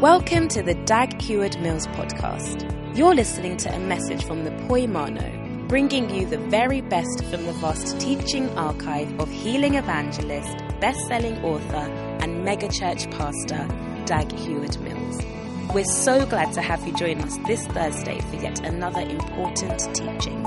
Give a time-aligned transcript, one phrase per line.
[0.00, 2.96] Welcome to the Dag Heward Mills podcast.
[2.96, 7.52] You're listening to a message from the Poimano, bringing you the very best from the
[7.54, 11.90] vast teaching archive of healing evangelist, best-selling author,
[12.22, 13.66] and megachurch pastor
[14.04, 15.20] Dag Heward Mills.
[15.74, 20.44] We're so glad to have you join us this Thursday for yet another important teaching.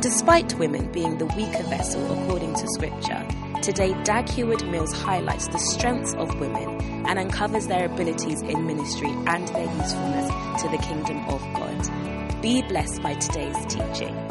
[0.00, 3.26] Despite women being the weaker vessel according to Scripture,
[3.62, 9.10] today Dag Heward Mills highlights the strengths of women and uncovers their abilities in ministry
[9.10, 12.42] and their usefulness to the kingdom of God.
[12.42, 14.27] Be blessed by today's teaching.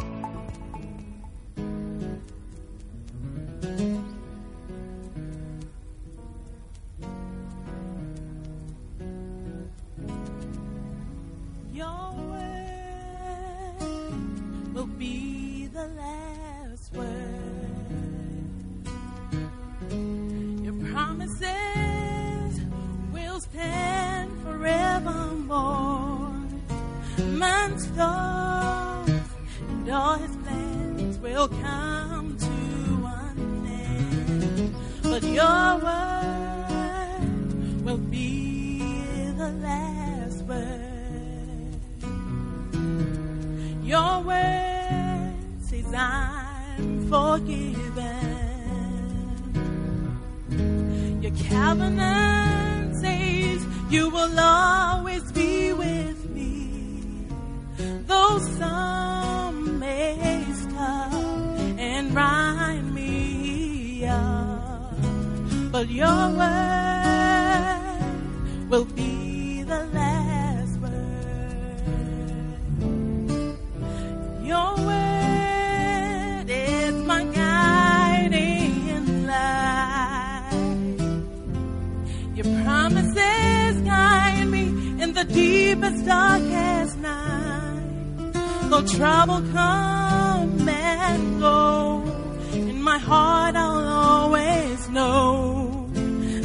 [92.97, 95.88] My heart I'll always know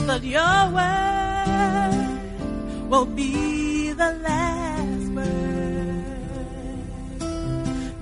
[0.06, 2.18] that your word
[2.90, 6.04] will be the last word.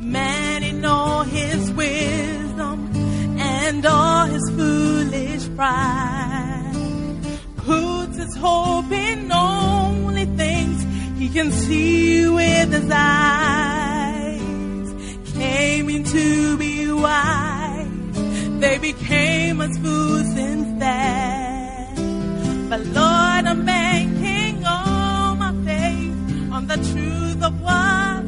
[0.00, 2.90] Man in all his wisdom
[3.38, 6.72] and all his foolish pride
[7.56, 10.84] puts his hope in only things
[11.20, 14.40] he can see with his eyes.
[15.32, 17.49] Claiming to be wise,
[18.60, 21.96] they became us fools instead.
[22.68, 28.19] But Lord, I'm banking all my faith on the truth of what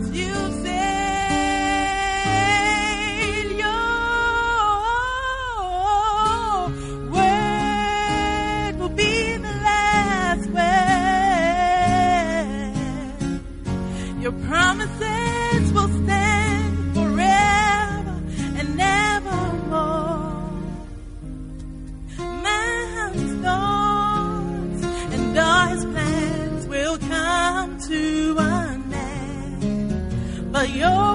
[30.82, 31.11] your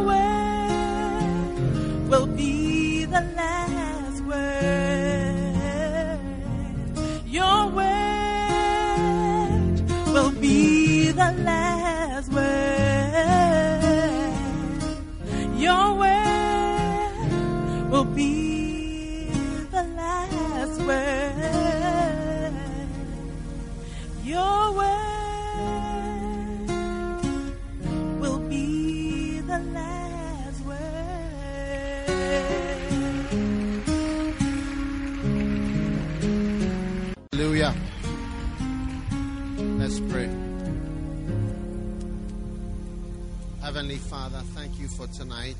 [44.87, 45.57] you for tonight.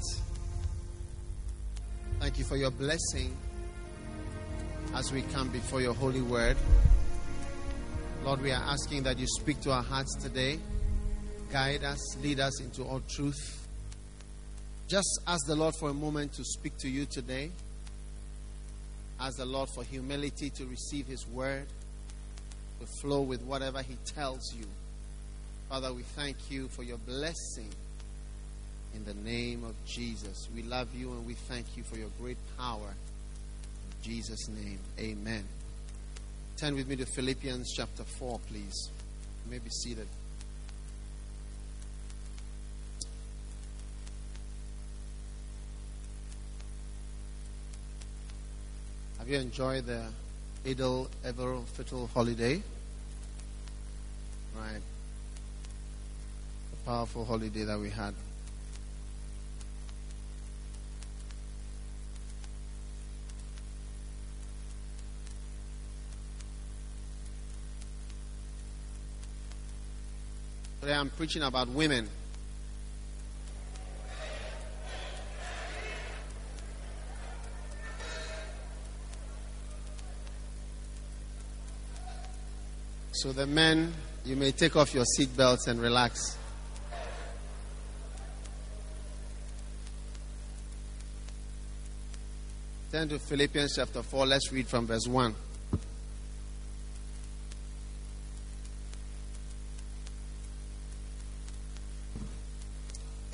[2.19, 3.35] Thank you for your blessing
[4.95, 6.57] as we come before your holy word.
[8.23, 10.59] Lord, we are asking that you speak to our hearts today,
[11.51, 13.67] guide us, lead us into all truth.
[14.87, 17.51] Just ask the Lord for a moment to speak to you today.
[19.19, 21.65] Ask the Lord for humility to receive His word,
[22.79, 24.65] to flow with whatever He tells you.
[25.69, 27.71] Father, we thank you for your blessing
[28.95, 30.47] in the name of Jesus.
[30.55, 32.89] We love you and we thank you for your great power.
[32.89, 35.43] In Jesus' name, amen.
[36.57, 38.89] Turn with me to Philippians chapter 4, please.
[39.45, 40.07] You may be seated.
[49.19, 50.05] Have you enjoyed the
[50.65, 52.61] Idel Ever Fittle holiday?
[54.55, 54.81] Right.
[56.73, 58.13] A powerful holiday that we had.
[70.87, 72.07] Today I'm preaching about women.
[83.11, 83.93] So, the men,
[84.23, 86.37] you may take off your seatbelts and relax.
[92.93, 94.25] Turn to Philippians chapter 4.
[94.25, 95.35] Let's read from verse 1.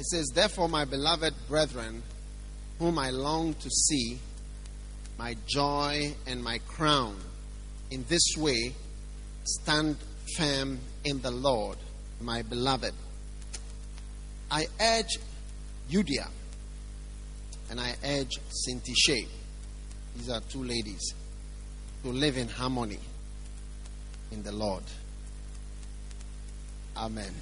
[0.04, 2.04] It says, Therefore, my beloved brethren,
[2.78, 4.20] whom I long to see,
[5.18, 7.16] my joy and my crown,
[7.90, 8.74] in this way
[9.46, 9.96] stand
[10.36, 11.78] firm in the Lord,
[12.20, 12.94] my beloved.
[14.52, 15.20] I urge
[15.90, 16.28] Euodia
[17.72, 19.26] and I urge Syntyche,
[20.18, 21.14] these are two ladies,
[22.04, 23.00] to live in harmony
[24.34, 24.84] in the Lord.
[26.98, 27.34] Amen.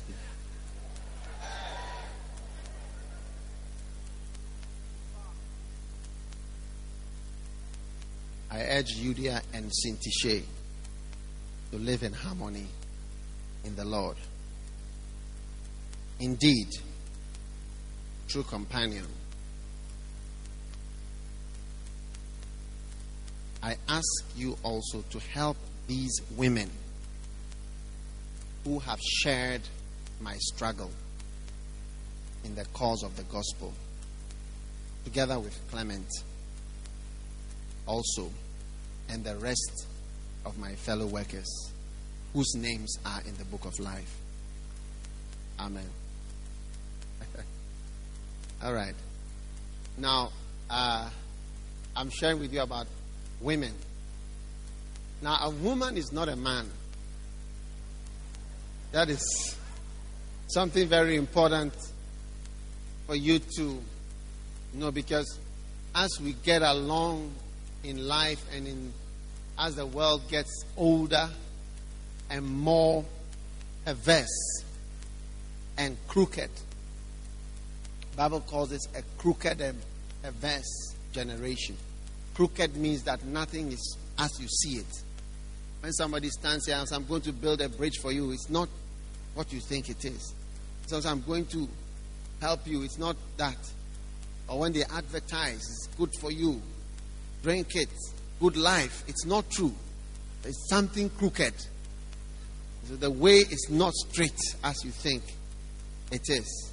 [8.51, 10.43] I urge Euodia and Syntyche
[11.71, 12.67] to live in harmony
[13.63, 14.17] in the Lord.
[16.19, 16.67] Indeed,
[18.27, 19.05] true companion.
[23.63, 24.05] I ask
[24.35, 25.55] you also to help
[25.87, 26.69] these women
[28.65, 29.61] who have shared
[30.19, 30.91] my struggle
[32.43, 33.71] in the cause of the gospel,
[35.05, 36.07] together with Clement
[37.85, 38.29] also,
[39.09, 39.87] and the rest
[40.45, 41.71] of my fellow workers
[42.33, 44.17] whose names are in the book of life.
[45.59, 45.89] Amen.
[48.63, 48.95] All right.
[49.97, 50.31] Now,
[50.69, 51.09] uh,
[51.95, 52.87] I'm sharing with you about
[53.41, 53.73] women.
[55.21, 56.69] Now, a woman is not a man.
[58.91, 59.55] That is
[60.47, 61.73] something very important
[63.07, 63.81] for you to
[64.73, 65.39] know because
[65.93, 67.31] as we get along
[67.83, 68.93] in life and in
[69.57, 71.29] as the world gets older
[72.29, 73.05] and more
[73.85, 74.63] averse
[75.77, 76.49] and crooked.
[78.15, 79.79] Bible calls it a crooked and
[80.23, 81.77] averse generation.
[82.33, 85.03] Crooked means that nothing is as you see it.
[85.81, 88.49] When somebody stands here and says, I'm going to build a bridge for you, it's
[88.49, 88.69] not
[89.33, 90.33] what you think it is.
[90.87, 91.67] So I'm going to
[92.39, 93.57] help you, it's not that.
[94.47, 96.61] Or when they advertise, it's good for you,
[97.43, 97.89] drink it,
[98.39, 99.03] good life.
[99.07, 99.73] It's not true.
[100.43, 101.53] It's something crooked.
[102.87, 105.23] So the way is not straight as you think
[106.11, 106.71] it is.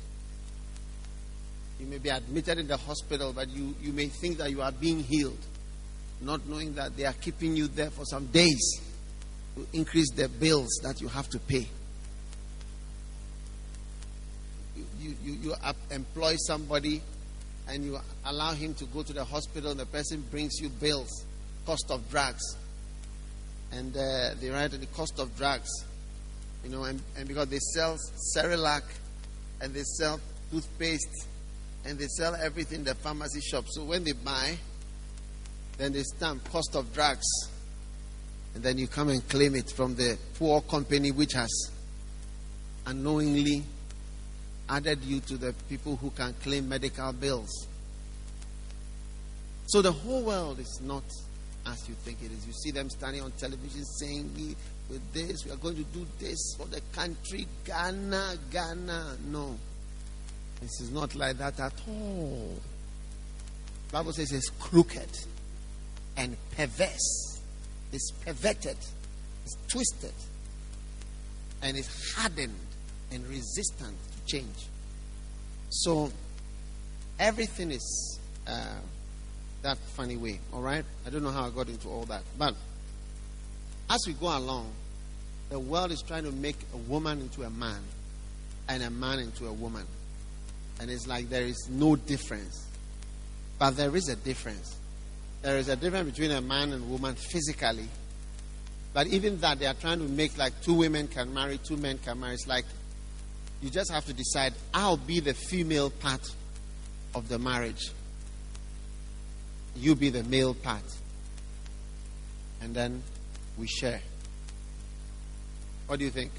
[1.78, 4.72] You may be admitted in the hospital, but you, you may think that you are
[4.72, 5.38] being healed,
[6.20, 8.80] not knowing that they are keeping you there for some days
[9.54, 11.66] to increase the bills that you have to pay.
[15.00, 15.54] You, you, you
[15.90, 17.00] employ somebody
[17.68, 21.24] and you allow him to go to the hospital, and the person brings you bills
[21.66, 22.56] cost of drugs.
[23.72, 25.68] And uh, they write the cost of drugs.
[26.64, 27.98] You know, and, and because they sell
[28.34, 28.82] Cerelac
[29.60, 30.18] and they sell
[30.50, 31.26] toothpaste
[31.84, 33.66] and they sell everything in the pharmacy shop.
[33.68, 34.56] So when they buy,
[35.76, 37.26] then they stamp cost of drugs.
[38.54, 41.70] And then you come and claim it from the poor company which has
[42.86, 43.62] unknowingly
[44.68, 47.66] added you to the people who can claim medical bills.
[49.66, 51.04] So the whole world is not
[51.66, 52.46] as you think it is.
[52.46, 54.56] You see them standing on television saying, We
[54.88, 59.16] with this, we are going to do this for the country, Ghana, Ghana.
[59.26, 59.56] No.
[60.60, 62.58] This is not like that at all.
[63.92, 65.10] Bible says it's crooked
[66.16, 67.40] and perverse.
[67.92, 68.76] It's perverted.
[69.44, 70.14] It's twisted.
[71.62, 72.58] And it's hardened
[73.12, 73.96] and resistant
[74.28, 74.66] change.
[75.70, 76.12] So
[77.18, 78.74] everything is uh,
[79.62, 80.40] that funny way.
[80.52, 80.84] All right?
[81.06, 82.22] I don't know how I got into all that.
[82.38, 82.54] But
[83.90, 84.70] as we go along,
[85.50, 87.80] the world is trying to make a woman into a man
[88.68, 89.86] and a man into a woman.
[90.80, 92.66] And it's like there is no difference.
[93.58, 94.76] But there is a difference.
[95.42, 97.88] There is a difference between a man and a woman physically.
[98.92, 101.98] But even that, they are trying to make like two women can marry, two men
[101.98, 102.34] can marry.
[102.34, 102.64] It's like
[103.62, 106.30] you just have to decide, I'll be the female part
[107.14, 107.90] of the marriage
[109.78, 110.82] you be the male part.
[112.60, 113.02] And then
[113.56, 114.00] we share.
[115.86, 116.32] What do you think?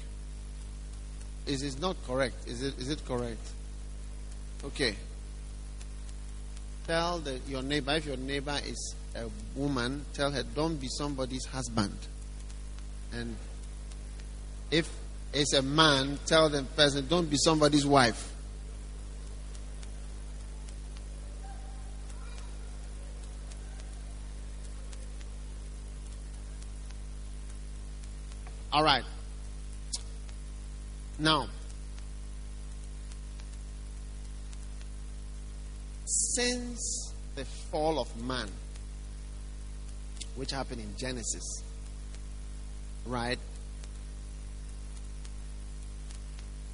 [1.46, 2.46] is it not correct?
[2.46, 3.40] Is it, is it correct?
[4.62, 4.94] Okay.
[6.86, 9.24] Tell the, your neighbor, if your neighbor is a
[9.56, 11.96] woman, tell her, don't be somebody's husband.
[13.12, 13.34] And
[14.70, 14.88] if
[15.32, 18.32] it's a man, tell the person, don't be somebody's wife.
[28.72, 29.04] All right.
[31.18, 31.48] Now,
[36.06, 38.48] since the fall of man,
[40.36, 41.62] which happened in Genesis,
[43.04, 43.38] right?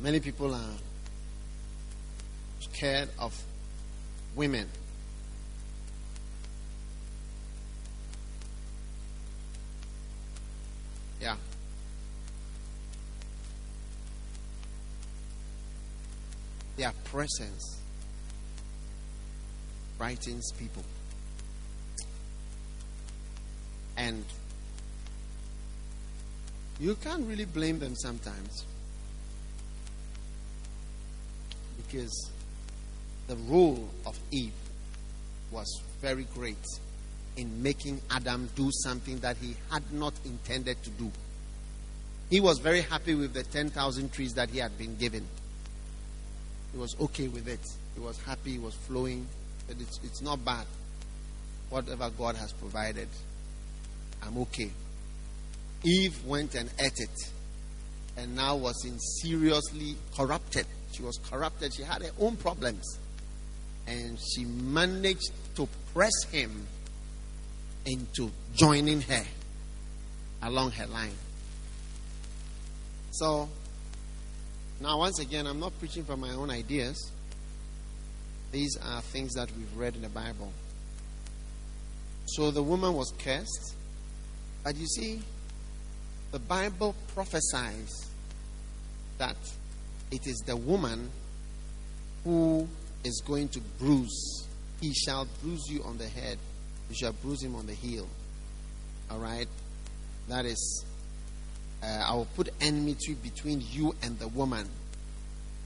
[0.00, 0.75] Many people are
[2.61, 3.35] scared of
[4.35, 4.69] women.
[11.21, 11.37] Yeah.
[16.76, 17.81] Their presence
[19.97, 20.85] frightens people.
[23.97, 24.23] And
[26.79, 28.67] you can't really blame them sometimes.
[31.87, 32.31] Because
[33.28, 34.52] the role of Eve
[35.50, 36.64] was very great
[37.37, 41.11] in making Adam do something that he had not intended to do.
[42.31, 45.25] He was very happy with the 10,000 trees that he had been given.
[46.73, 47.61] He was okay with it.
[47.95, 49.26] He was happy, he was flowing.
[49.69, 50.66] It's, it's not bad.
[51.71, 53.09] Whatever God has provided,
[54.23, 54.71] I'm okay.
[55.85, 57.31] Eve went and ate it
[58.16, 60.66] and now was in seriously corrupted.
[60.97, 61.75] She was corrupted.
[61.75, 62.99] She had her own problems.
[63.87, 66.67] And she managed to press him
[67.85, 69.25] into joining her
[70.43, 71.15] along her line.
[73.12, 73.49] So,
[74.81, 77.11] now once again, I'm not preaching from my own ideas.
[78.53, 80.53] These are things that we've read in the Bible.
[82.26, 83.75] So the woman was cursed.
[84.65, 85.21] But you see,
[86.33, 88.11] the Bible prophesies
[89.19, 89.37] that
[90.11, 91.11] it is the woman
[92.25, 92.69] who
[93.05, 94.47] is going to bruise.
[94.81, 96.39] He shall bruise you on the head,
[96.89, 98.07] you shall bruise him on the heel.
[99.11, 99.49] All right?
[100.29, 100.85] That is,
[101.83, 104.69] uh, I will put enmity between you and the woman,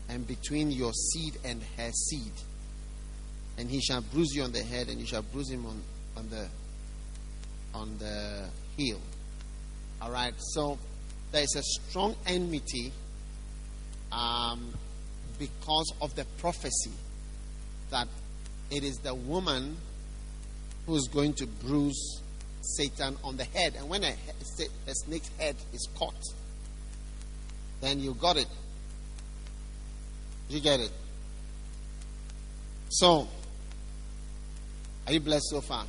[0.08, 2.32] and between your seed and her seed.
[3.58, 5.82] And he shall bruise you on the head, and you shall bruise him on,
[6.16, 6.46] on the
[7.74, 8.98] on the heel.
[10.02, 10.34] All right.
[10.38, 10.78] So
[11.32, 12.92] there is a strong enmity
[14.12, 14.72] um,
[15.38, 16.92] because of the prophecy
[17.90, 18.08] that
[18.70, 19.76] it is the woman
[20.86, 22.20] who is going to bruise
[22.62, 23.74] Satan on the head.
[23.76, 26.22] And when a, a snake's head is caught,
[27.80, 28.48] then you got it.
[30.48, 30.90] You get it.
[32.90, 33.28] So,
[35.06, 35.86] are you blessed so far?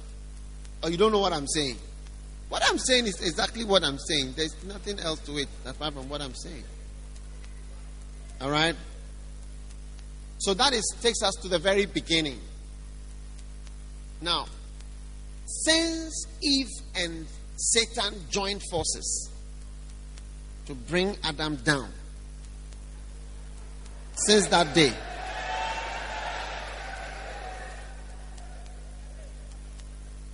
[0.83, 1.77] Or you don't know what I'm saying?
[2.49, 4.33] What I'm saying is exactly what I'm saying.
[4.35, 6.63] There's nothing else to it apart from what I'm saying.
[8.41, 8.75] All right?
[10.39, 12.39] So that is takes us to the very beginning.
[14.21, 14.47] Now,
[15.45, 19.29] since Eve and Satan joined forces
[20.65, 21.89] to bring Adam down,
[24.15, 24.93] since that day,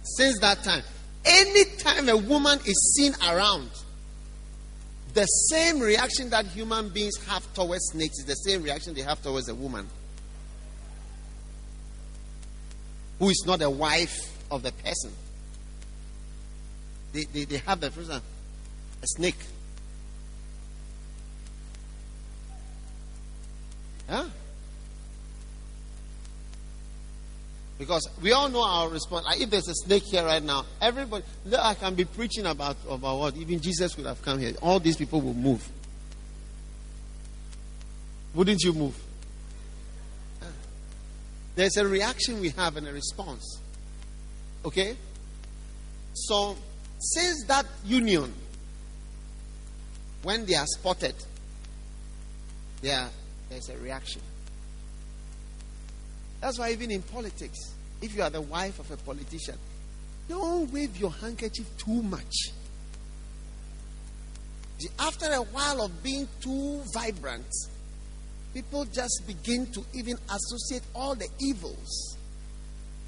[0.03, 0.83] since that time,
[1.25, 3.69] anytime a woman is seen around,
[5.17, 9.19] the same reaction that human beings have towards snakes is the same reaction they have
[9.19, 9.87] towards a woman
[13.17, 14.15] who is not a wife
[14.51, 15.11] of the person.
[17.13, 18.21] They, they, they have the first a
[19.05, 19.39] snake.
[24.07, 24.25] Huh?
[27.77, 29.25] Because we all know our response.
[29.25, 31.23] Like if there's a snake here right now, everybody,
[31.57, 33.37] I can be preaching about, about what?
[33.37, 34.53] Even Jesus could have come here.
[34.61, 35.67] All these people will move.
[38.33, 38.99] Wouldn't you move?
[41.55, 43.59] There's a reaction we have and a response.
[44.63, 44.95] Okay?
[46.13, 46.55] So,
[46.99, 48.31] since that union,
[50.23, 51.15] when they are spotted,
[52.81, 53.07] there,
[53.49, 54.21] there's a reaction.
[56.47, 59.55] That's why, even in politics, if you are the wife of a politician,
[60.29, 62.33] don't wave your handkerchief too much.
[64.97, 67.53] After a while of being too vibrant,
[68.53, 72.15] people just begin to even associate all the evils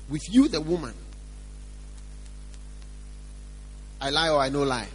[0.09, 0.93] with you, the woman.
[4.01, 4.89] I lie or I no lie?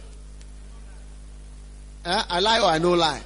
[2.05, 3.23] I lie or I no lie?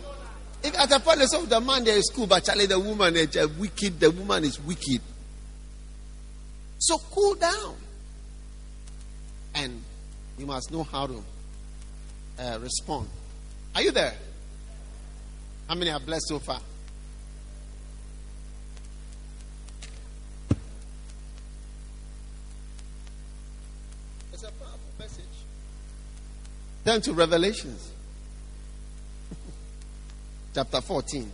[0.61, 3.35] If at the palace of the man there is cool, but Charlie, the woman is
[3.57, 5.01] wicked, the woman is wicked.
[6.79, 7.75] So cool down.
[9.55, 9.81] And
[10.37, 11.23] you must know how to
[12.39, 13.07] uh, respond.
[13.75, 14.13] Are you there?
[15.67, 16.59] How many are blessed so far?
[24.33, 25.25] It's a powerful message.
[26.85, 27.88] Turn to Revelations
[30.53, 31.31] chapter 14.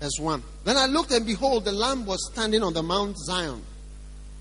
[0.00, 0.42] Verse 1.
[0.64, 3.60] Then I looked, and behold, the Lamb was standing on the Mount Zion,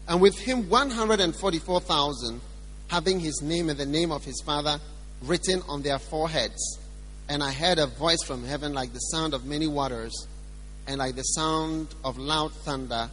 [0.08, 2.40] and with him 144,000,
[2.88, 4.80] having his name and the name of his Father
[5.24, 6.80] written on their foreheads.
[7.30, 10.14] And I heard a voice from heaven like the sound of many waters,
[10.88, 13.10] and like the sound of loud thunder.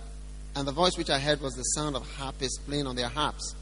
[0.55, 3.57] And the voice which I heard was the sound of harpists playing on their harps.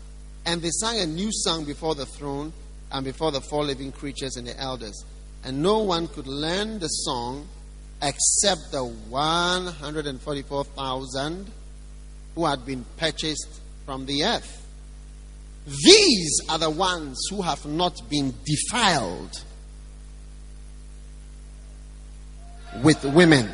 [0.45, 2.53] And they sang a new song before the throne
[2.91, 5.03] and before the four living creatures and the elders.
[5.45, 7.49] And no one could learn the song
[8.03, 11.51] except the 144,000
[12.35, 14.62] who had been purchased from the earth.
[15.67, 19.45] These are the ones who have not been defiled
[22.83, 23.49] with women,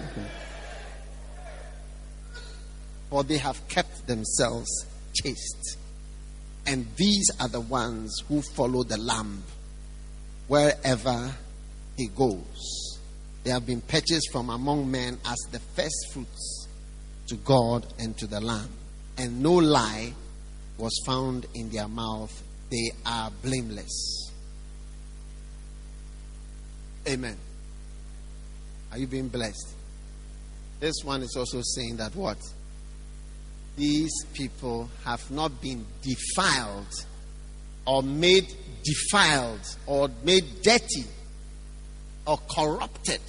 [3.11, 5.77] for they have kept themselves chaste.
[6.67, 9.43] And these are the ones who follow the Lamb
[10.49, 11.35] wherever
[11.97, 12.99] he goes.
[13.45, 16.69] They have been purchased from among men as the first fruits
[17.29, 18.69] to God and to the Lamb.
[19.17, 20.13] And no lie
[20.79, 22.43] was found in their mouth.
[22.71, 24.31] They are blameless.
[27.09, 27.37] Amen.
[28.93, 29.75] Are you being blessed?
[30.81, 32.39] This one is also saying that what?
[33.77, 36.93] These people have not been defiled
[37.87, 38.53] or made
[38.85, 41.05] defiled or made dirty
[42.27, 43.21] or corrupted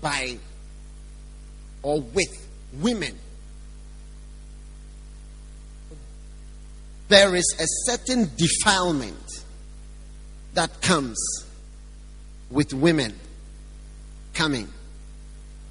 [0.00, 0.38] by
[1.82, 3.18] or with women.
[7.08, 9.44] There is a certain defilement
[10.54, 11.18] that comes
[12.50, 13.14] with women
[14.34, 14.68] coming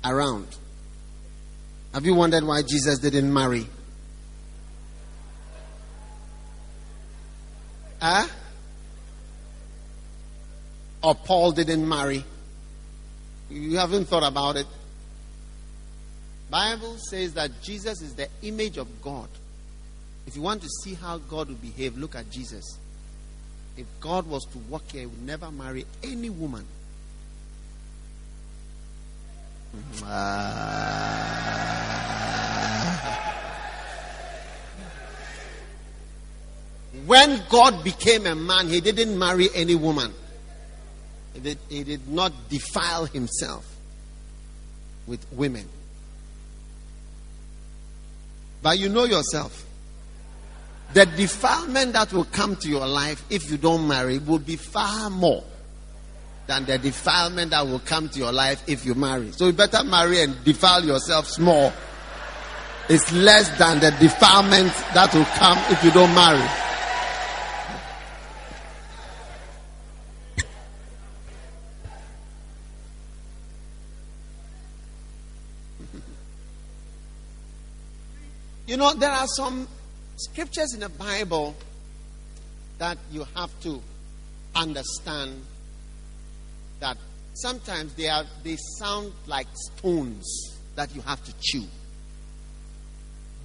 [0.04, 0.48] around.
[1.94, 3.66] Have you wondered why Jesus didn't marry?
[8.02, 8.28] Huh?
[11.08, 12.24] or Paul didn't marry.
[13.50, 14.68] You haven't thought about it.
[16.50, 19.30] Bible says that Jesus is the image of God.
[20.28, 22.78] If you want to see how God will behave, look at Jesus.
[23.78, 26.66] If God was to walk here, he would never marry any woman.
[37.06, 40.14] When God became a man, he didn't marry any woman.
[41.34, 43.66] He did, he did not defile himself
[45.06, 45.68] with women.
[48.62, 49.66] But you know yourself.
[50.94, 55.10] The defilement that will come to your life if you don't marry will be far
[55.10, 55.44] more
[56.48, 59.32] than the defilement that will come to your life if you marry.
[59.34, 61.74] So you better marry and defile yourself small.
[62.90, 66.42] It's less than the defilement that will come if you don't marry.
[78.68, 79.66] You know, there are some
[80.18, 81.56] scriptures in the Bible
[82.80, 83.82] that you have to
[84.56, 85.42] understand
[86.80, 86.98] that
[87.34, 91.64] sometimes they are they sound like stones that you have to chew.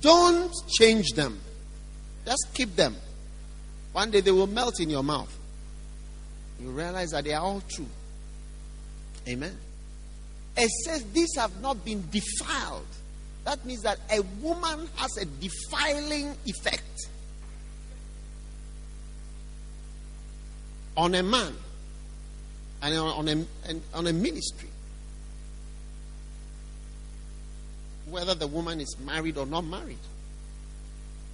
[0.00, 1.40] Don't change them.
[2.26, 2.96] Just keep them.
[3.92, 5.34] One day they will melt in your mouth.
[6.60, 7.86] You realize that they are all true.
[9.28, 9.56] Amen.
[10.56, 12.86] It says these have not been defiled
[13.44, 17.08] that means that a woman has a defiling effect
[20.96, 21.52] on a man
[22.82, 23.44] and on a,
[23.94, 24.68] on a ministry.
[28.10, 29.98] Whether the woman is married or not married,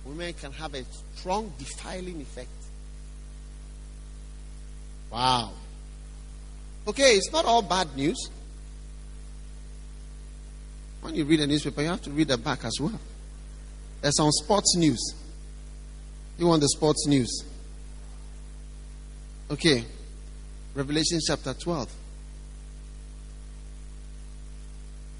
[0.05, 0.85] women can have a
[1.17, 2.49] strong defiling effect.
[5.11, 5.53] Wow.
[6.87, 8.31] Okay, it's not all bad news.
[11.01, 12.99] When you read a newspaper, you have to read the back as well.
[14.01, 15.15] There's some sports news.
[16.39, 17.45] You want the sports news?
[19.51, 19.85] Okay.
[20.75, 21.93] Revelation chapter 12.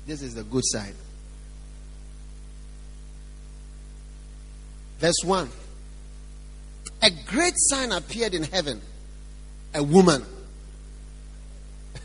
[0.07, 0.95] This is the good side.
[4.99, 5.49] Verse 1.
[7.03, 8.81] A great sign appeared in heaven
[9.75, 10.25] a woman.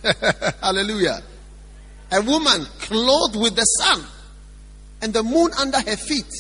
[0.61, 1.23] Hallelujah.
[2.13, 4.05] A woman clothed with the sun
[5.01, 6.31] and the moon under her feet,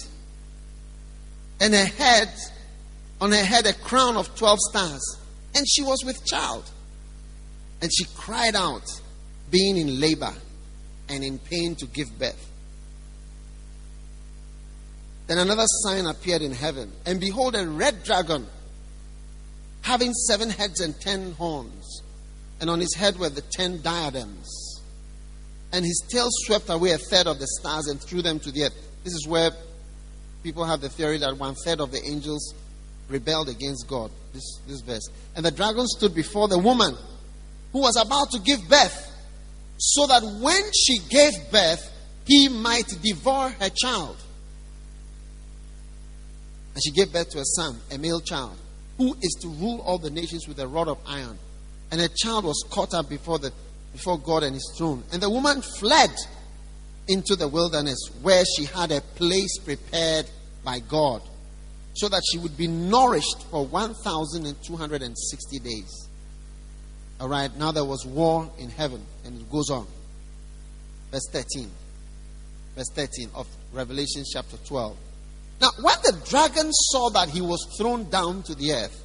[1.59, 2.29] and her head,
[3.19, 5.17] on her head, a crown of 12 stars.
[5.55, 6.69] And she was with child.
[7.81, 8.83] And she cried out,
[9.49, 10.33] being in labor
[11.09, 12.49] and in pain to give birth.
[15.27, 18.45] Then another sign appeared in heaven, and behold, a red dragon,
[19.81, 22.03] having seven heads and ten horns,
[22.61, 24.62] and on his head were the ten diadems.
[25.73, 28.63] And his tail swept away a third of the stars and threw them to the
[28.63, 28.75] earth.
[29.03, 29.51] This is where
[30.43, 32.53] people have the theory that one third of the angels
[33.09, 34.11] rebelled against God.
[34.33, 35.09] This, this verse.
[35.35, 36.95] And the dragon stood before the woman
[37.71, 39.11] who was about to give birth,
[39.77, 41.91] so that when she gave birth,
[42.25, 44.15] he might devour her child.
[46.75, 48.55] And she gave birth to a son, a male child,
[48.97, 51.37] who is to rule all the nations with a rod of iron.
[51.91, 53.51] And her child was caught up before, the,
[53.93, 55.03] before God and his throne.
[55.13, 56.11] And the woman fled
[57.07, 60.25] into the wilderness where she had a place prepared
[60.63, 61.21] by God
[61.95, 66.09] so that she would be nourished for 1,260 days.
[67.19, 69.87] All right, now there was war in heaven, and it goes on.
[71.11, 71.69] Verse 13.
[72.75, 74.97] Verse 13 of Revelation chapter 12.
[75.61, 78.99] Now, when the dragon saw that he was thrown down to the earth,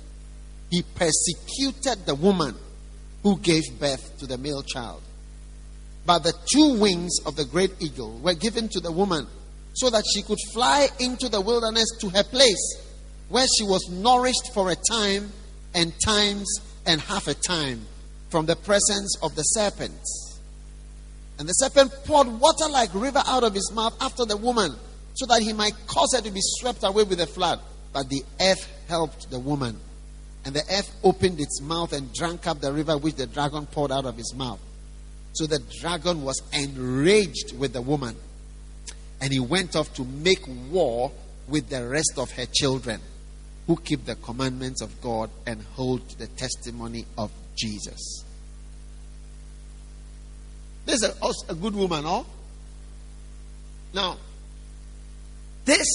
[0.70, 2.56] he persecuted the woman
[3.22, 5.02] who gave birth to the male child.
[6.06, 9.26] But the two wings of the great eagle were given to the woman
[9.74, 12.82] so that she could fly into the wilderness to her place
[13.28, 15.30] where she was nourished for a time
[15.74, 16.48] and times
[16.86, 17.86] and half a time
[18.30, 20.00] from the presence of the serpent.
[21.38, 24.74] And the serpent poured water like river out of his mouth after the woman
[25.14, 27.60] so that he might cause her to be swept away with the flood.
[27.92, 29.78] But the earth helped the woman.
[30.48, 33.92] And the earth opened its mouth and drank up the river which the dragon poured
[33.92, 34.58] out of his mouth.
[35.34, 38.16] So the dragon was enraged with the woman.
[39.20, 41.12] And he went off to make war
[41.48, 42.98] with the rest of her children
[43.66, 48.24] who keep the commandments of God and hold the testimony of Jesus.
[50.86, 52.24] This is a, good woman, oh?
[53.92, 54.16] Now,
[55.66, 55.86] this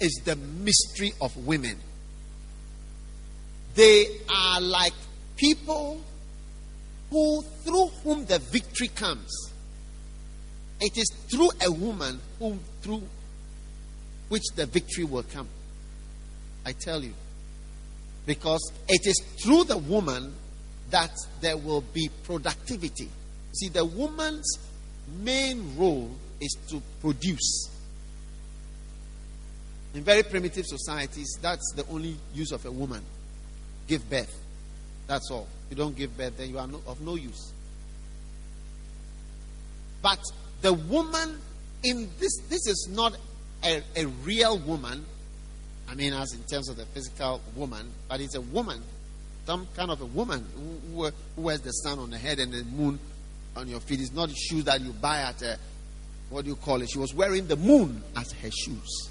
[0.00, 1.78] is the mystery of women.
[3.74, 4.92] They are like
[5.36, 6.00] people
[7.10, 9.30] who, through whom the victory comes.
[10.80, 13.02] It is through a woman whom, through
[14.28, 15.48] which the victory will come.
[16.64, 17.14] I tell you.
[18.24, 20.32] Because it is through the woman
[20.90, 23.08] that there will be productivity.
[23.54, 24.58] See, the woman's
[25.20, 27.68] main role is to produce.
[29.94, 33.02] In very primitive societies, that's the only use of a woman.
[33.86, 34.34] Give birth.
[35.06, 35.46] That's all.
[35.70, 37.52] You don't give birth, then you are no, of no use.
[40.02, 40.20] But
[40.60, 41.38] the woman
[41.82, 43.16] in this, this is not
[43.64, 45.04] a, a real woman.
[45.88, 48.82] I mean, as in terms of the physical woman, but it's a woman,
[49.46, 50.46] some kind of a woman
[50.94, 52.98] who, who wears the sun on the head and the moon
[53.56, 54.00] on your feet.
[54.00, 55.58] It's not shoes that you buy at a,
[56.30, 56.90] what do you call it?
[56.90, 59.10] She was wearing the moon as her shoes.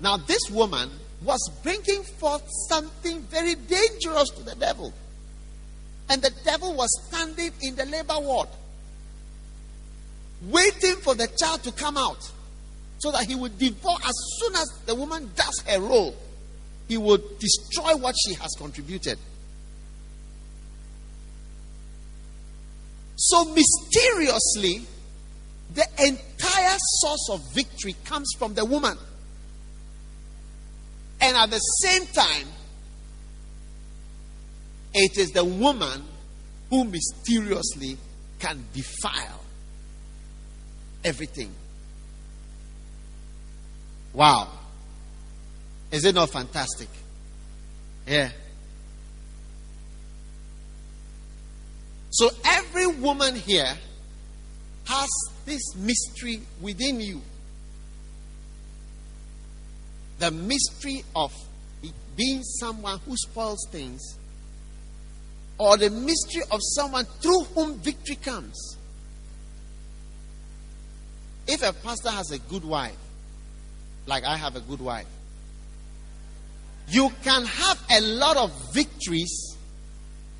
[0.00, 0.90] Now, this woman
[1.24, 4.92] was bringing forth something very dangerous to the devil.
[6.08, 8.48] And the devil was standing in the labor ward,
[10.42, 12.30] waiting for the child to come out
[12.98, 16.14] so that he would devour as soon as the woman does her role,
[16.86, 19.18] he would destroy what she has contributed.
[23.16, 24.86] So mysteriously,
[25.74, 28.98] the entire source of victory comes from the woman.
[31.22, 32.48] And at the same time,
[34.92, 36.02] it is the woman
[36.68, 37.96] who mysteriously
[38.40, 39.40] can defile
[41.04, 41.52] everything.
[44.12, 44.48] Wow.
[45.92, 46.88] Is it not fantastic?
[48.06, 48.30] Yeah.
[52.10, 53.72] So every woman here
[54.86, 55.08] has
[55.46, 57.22] this mystery within you
[60.22, 61.32] the mystery of
[62.16, 64.00] being someone who spoils things,
[65.58, 68.76] or the mystery of someone through whom victory comes.
[71.48, 72.96] If a pastor has a good wife,
[74.06, 75.08] like I have a good wife,
[76.88, 79.56] You can have a lot of victories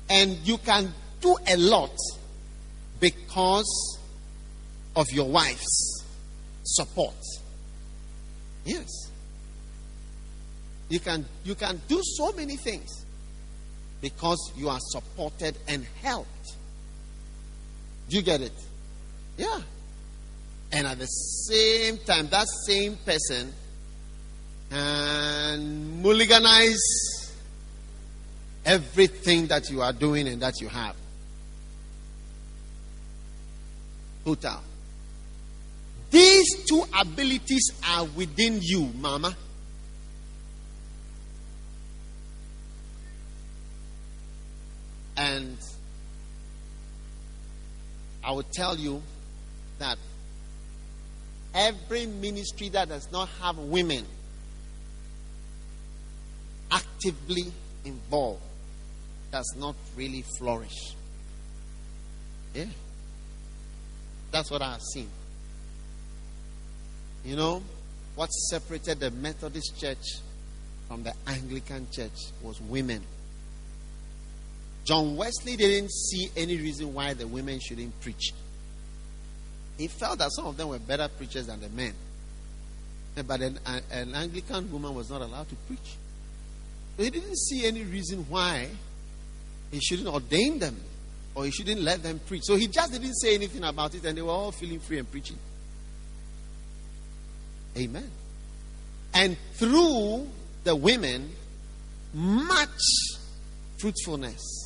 [0.09, 1.95] and you can do a lot
[2.99, 3.97] because
[4.95, 6.03] of your wife's
[6.63, 7.15] support.
[8.65, 9.09] Yes.
[10.93, 13.03] You can you can do so many things
[13.99, 16.55] because you are supported and helped.
[18.09, 18.53] Do you get it?
[19.35, 19.59] Yeah.
[20.71, 23.51] And at the same time, that same person
[24.69, 27.31] can mulliganize
[28.63, 30.95] everything that you are doing and that you have.
[34.23, 34.61] Total.
[36.11, 39.35] These two abilities are within you, Mama.
[45.17, 45.57] And
[48.23, 49.01] I will tell you
[49.79, 49.97] that
[51.53, 54.05] every ministry that does not have women
[56.71, 57.51] actively
[57.85, 58.41] involved
[59.31, 60.95] does not really flourish.
[62.53, 62.65] Yeah.
[64.31, 65.09] That's what I've seen.
[67.25, 67.63] You know,
[68.15, 70.03] what separated the Methodist church
[70.87, 73.01] from the Anglican church was women.
[74.85, 78.33] John Wesley didn't see any reason why the women shouldn't preach.
[79.77, 81.93] He felt that some of them were better preachers than the men.
[83.15, 83.59] Eh, but an,
[83.91, 85.95] an Anglican woman was not allowed to preach.
[86.97, 88.67] He didn't see any reason why
[89.71, 90.79] he shouldn't ordain them
[91.35, 92.43] or he shouldn't let them preach.
[92.43, 95.09] So he just didn't say anything about it, and they were all feeling free and
[95.09, 95.37] preaching.
[97.77, 98.09] Amen.
[99.13, 100.27] And through
[100.63, 101.31] the women,
[102.13, 102.69] much
[103.79, 104.62] fruitfulness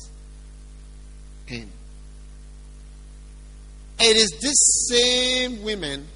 [4.00, 6.06] It is these same women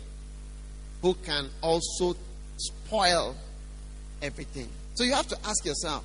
[1.01, 2.17] who can also
[2.57, 3.35] spoil
[4.21, 4.69] everything.
[4.95, 6.05] So you have to ask yourself,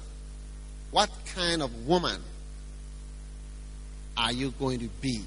[0.92, 2.22] what kind of woman
[4.16, 5.22] are you going to be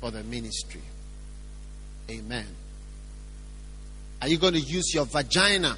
[0.00, 0.82] for the ministry?
[2.10, 2.46] Amen.
[4.20, 5.76] Are you going to use your vagina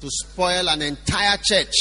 [0.00, 1.74] to spoil an entire church?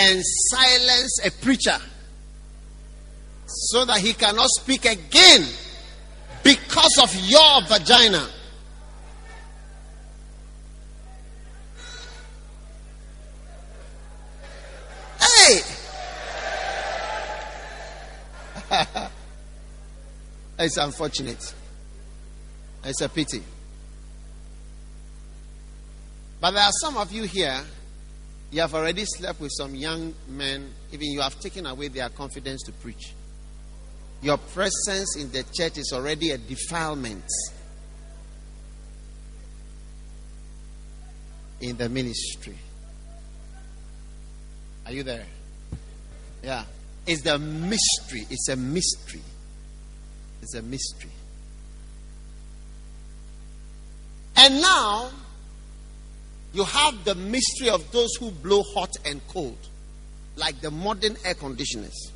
[0.00, 1.76] And silence a preacher
[3.46, 5.44] so that he cannot speak again
[6.44, 8.28] because of your vagina.
[15.20, 15.62] Hey!
[20.60, 21.54] it's unfortunate.
[22.84, 23.42] It's a pity.
[26.40, 27.60] But there are some of you here,
[28.50, 32.62] you have already slept with some young men, even you have taken away their confidence
[32.62, 33.12] to preach.
[34.22, 37.24] Your presence in the church is already a defilement
[41.60, 42.56] in the ministry.
[44.86, 45.26] Are you there?
[46.42, 46.64] Yeah.
[47.06, 48.26] It's the mystery.
[48.30, 49.22] It's a mystery.
[50.42, 51.10] It's a mystery.
[54.36, 55.10] And now,
[56.58, 59.56] you have the mystery of those who blow hot and cold,
[60.34, 62.10] like the modern air conditioners.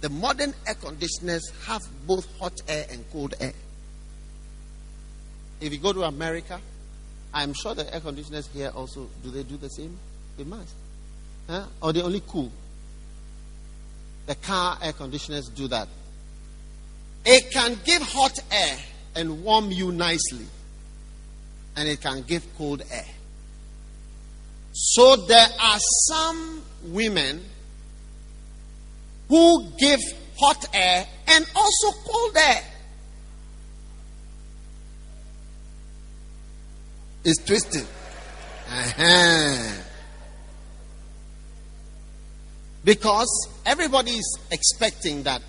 [0.00, 3.52] The modern air conditioners have both hot air and cold air.
[5.60, 6.60] If you go to America,
[7.32, 9.96] I'm sure the air conditioners here also do they do the same?
[10.36, 10.74] They must.
[11.48, 11.66] Huh?
[11.80, 12.50] Or they only cool.
[14.26, 15.86] The car air conditioners do that.
[17.24, 18.78] It can give hot air
[19.14, 20.46] and warm you nicely,
[21.76, 23.06] and it can give cold air.
[24.72, 27.42] So there are some women
[29.28, 30.00] who give
[30.38, 32.62] hot air and also cold air.
[37.24, 37.86] It's twisted.
[38.68, 39.82] Uh-huh.
[42.84, 45.40] Because everybody is expecting that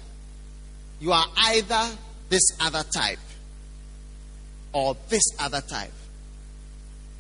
[1.02, 1.90] you are either
[2.30, 3.20] this other type
[4.72, 5.92] or this other type.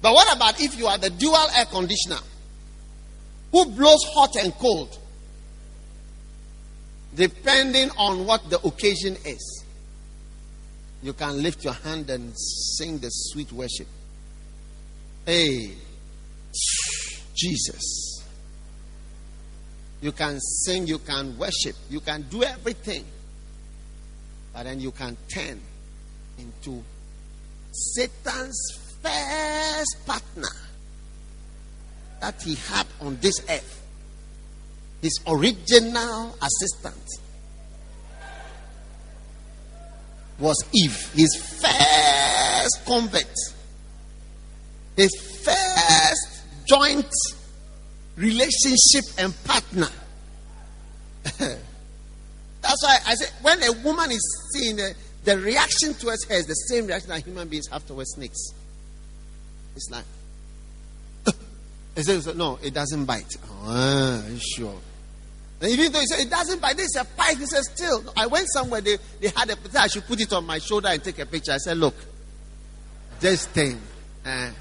[0.06, 2.20] But what about if you are the dual air conditioner
[3.52, 5.00] who blows hot and cold?
[7.16, 9.66] Depending on what the occasion is,
[11.02, 13.88] you can lift your hand and sing the sweet worship.
[15.26, 15.74] Hey,
[17.34, 18.24] Jesus.
[20.02, 23.06] You can sing, you can worship, you can do everything.
[24.54, 25.60] But then you can turn
[26.38, 26.84] into
[27.72, 30.50] Satan's first partner
[32.22, 33.76] that he had on this earth
[35.02, 36.96] his original assistant.
[40.40, 43.36] was Eve, his first convert,
[44.98, 45.12] his
[45.44, 47.10] first joint
[48.18, 49.90] relationship and partner.
[51.38, 54.78] That's why I say when a woman is seen,
[55.24, 58.54] the, reaction towards her is the same reaction that human beings have towards snakes.
[59.76, 60.06] It's like,
[61.98, 63.36] says, no, it doesn't bite.
[63.64, 64.80] Oh, sure.
[65.62, 67.38] And even though he said it doesn't bite, this is a pipe.
[67.38, 68.04] He says, still.
[68.16, 71.04] I went somewhere, they, they had a I should put it on my shoulder and
[71.04, 71.54] take a picture.
[71.54, 71.96] I said, look,
[73.20, 73.82] this thing,
[74.26, 74.52] uh,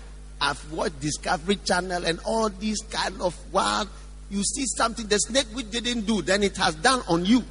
[0.41, 3.89] I've watched Discovery Channel and all these kind of wild.
[4.31, 7.43] You see something the snake which didn't do, then it has done on you.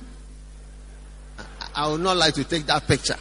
[1.37, 1.43] I,
[1.75, 3.17] I would not like to take that picture.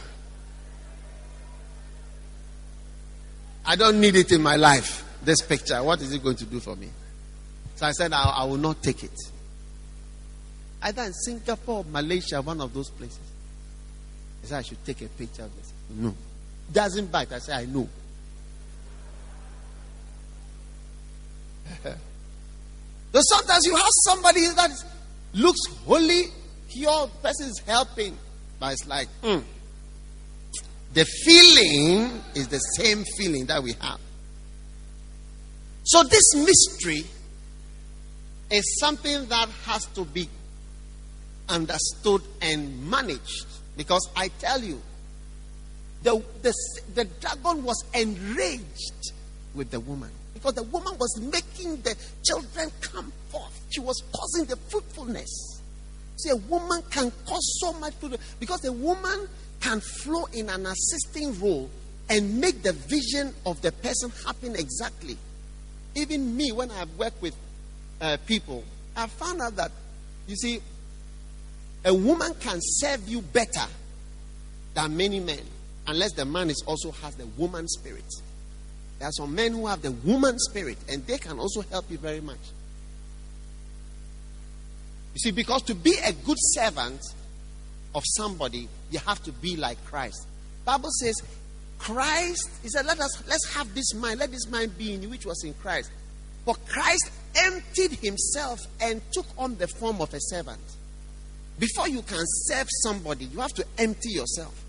[3.65, 5.03] I don't need it in my life.
[5.23, 6.89] This picture, what is it going to do for me?
[7.75, 9.17] So I said, I, I will not take it.
[10.81, 13.19] Either in Singapore, Malaysia, one of those places.
[14.41, 15.71] He said, I should take a picture of this.
[15.89, 16.13] No.
[16.71, 17.31] Doesn't bite.
[17.31, 17.87] I said, I know.
[21.83, 24.71] so sometimes you have somebody that
[25.33, 26.23] looks holy,
[26.67, 28.17] the person is helping,
[28.59, 29.41] but it's like, mm.
[30.93, 33.99] The feeling is the same feeling that we have.
[35.83, 37.05] So this mystery
[38.51, 40.29] is something that has to be
[41.49, 43.47] understood and managed.
[43.75, 44.81] Because I tell you,
[46.03, 46.53] the, the,
[46.93, 49.13] the dragon was enraged
[49.55, 50.11] with the woman.
[50.33, 53.59] Because the woman was making the children come forth.
[53.71, 55.61] She was causing the fruitfulness.
[56.17, 59.27] See, a woman can cause so much fruit because a woman
[59.63, 61.69] can flow in an assisting role
[62.09, 65.17] and make the vision of the person happen exactly.
[65.95, 67.33] Even me, when I've worked with
[68.01, 68.63] uh, people,
[68.97, 69.71] I found out that,
[70.27, 70.59] you see,
[71.85, 73.65] a woman can serve you better
[74.73, 75.39] than many men
[75.87, 78.05] unless the man is also has the woman spirit.
[78.99, 81.97] There are some men who have the woman spirit and they can also help you
[81.97, 82.37] very much.
[85.13, 87.01] You see, because to be a good servant
[87.95, 90.27] of somebody, you have to be like Christ.
[90.65, 91.15] Bible says,
[91.77, 95.09] Christ, he said, let us let's have this mind, let this mind be in you,
[95.09, 95.91] which was in Christ.
[96.45, 100.61] For Christ emptied himself and took on the form of a servant.
[101.59, 104.59] Before you can serve somebody, you have to empty yourself.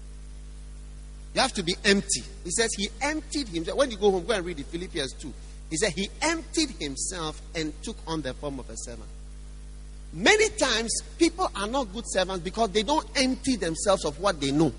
[1.34, 2.22] You have to be empty.
[2.44, 3.78] He says he emptied himself.
[3.78, 5.32] When you go home, go and read the Philippians 2.
[5.70, 9.08] He said he emptied himself and took on the form of a servant.
[10.14, 14.52] Many times, people are not good servants because they don't empty themselves of what they
[14.52, 14.72] know.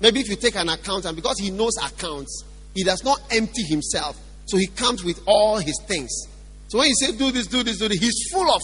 [0.00, 4.20] Maybe if you take an accountant, because he knows accounts, he does not empty himself.
[4.46, 6.10] So he comes with all his things.
[6.68, 8.60] So when you say do this, do this, do this, he's full of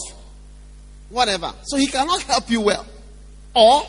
[1.09, 1.51] whatever.
[1.63, 2.85] So he cannot help you well.
[3.55, 3.81] Or,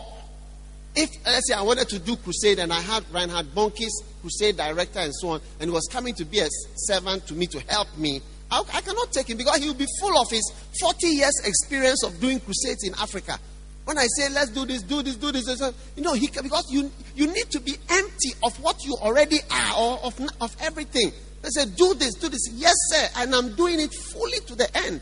[0.96, 5.00] if, let's say, I wanted to do crusade and I had Reinhard Bonnke's crusade director
[5.00, 7.88] and so on, and he was coming to be a servant to me to help
[7.98, 8.22] me,
[8.52, 12.04] I, I cannot take him because he will be full of his 40 years experience
[12.04, 13.38] of doing crusades in Africa.
[13.86, 16.70] When I say, let's do this, do this, do this, this you know, he, because
[16.70, 21.10] you, you need to be empty of what you already are or of, of everything.
[21.40, 22.48] They say, do this, do this.
[22.52, 23.08] Yes, sir.
[23.16, 25.00] And I'm doing it fully to the end.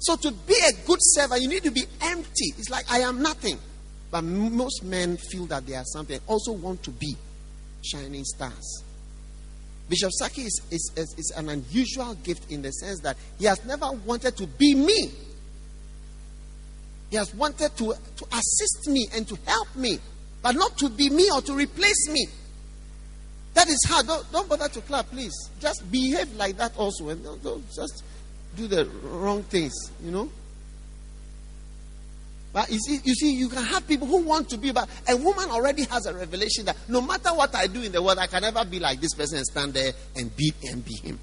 [0.00, 2.54] So to be a good servant, you need to be empty.
[2.58, 3.58] It's like I am nothing.
[4.10, 7.14] But most men feel that they are something, also want to be
[7.82, 8.82] shining stars.
[9.90, 13.62] Bishop Saki is, is, is, is, an unusual gift in the sense that he has
[13.64, 15.10] never wanted to be me.
[17.10, 19.98] He has wanted to, to assist me and to help me,
[20.42, 22.28] but not to be me or to replace me.
[23.54, 24.06] That is hard.
[24.06, 25.34] Don't, don't bother to clap, please.
[25.58, 27.08] Just behave like that also.
[27.08, 28.04] And don't, don't just
[28.56, 29.74] do the wrong things,
[30.04, 30.30] you know.
[32.52, 35.16] But you see, you see, you can have people who want to be, but a
[35.16, 38.26] woman already has a revelation that no matter what I do in the world, I
[38.26, 41.18] can never be like this person and stand there and be and be him.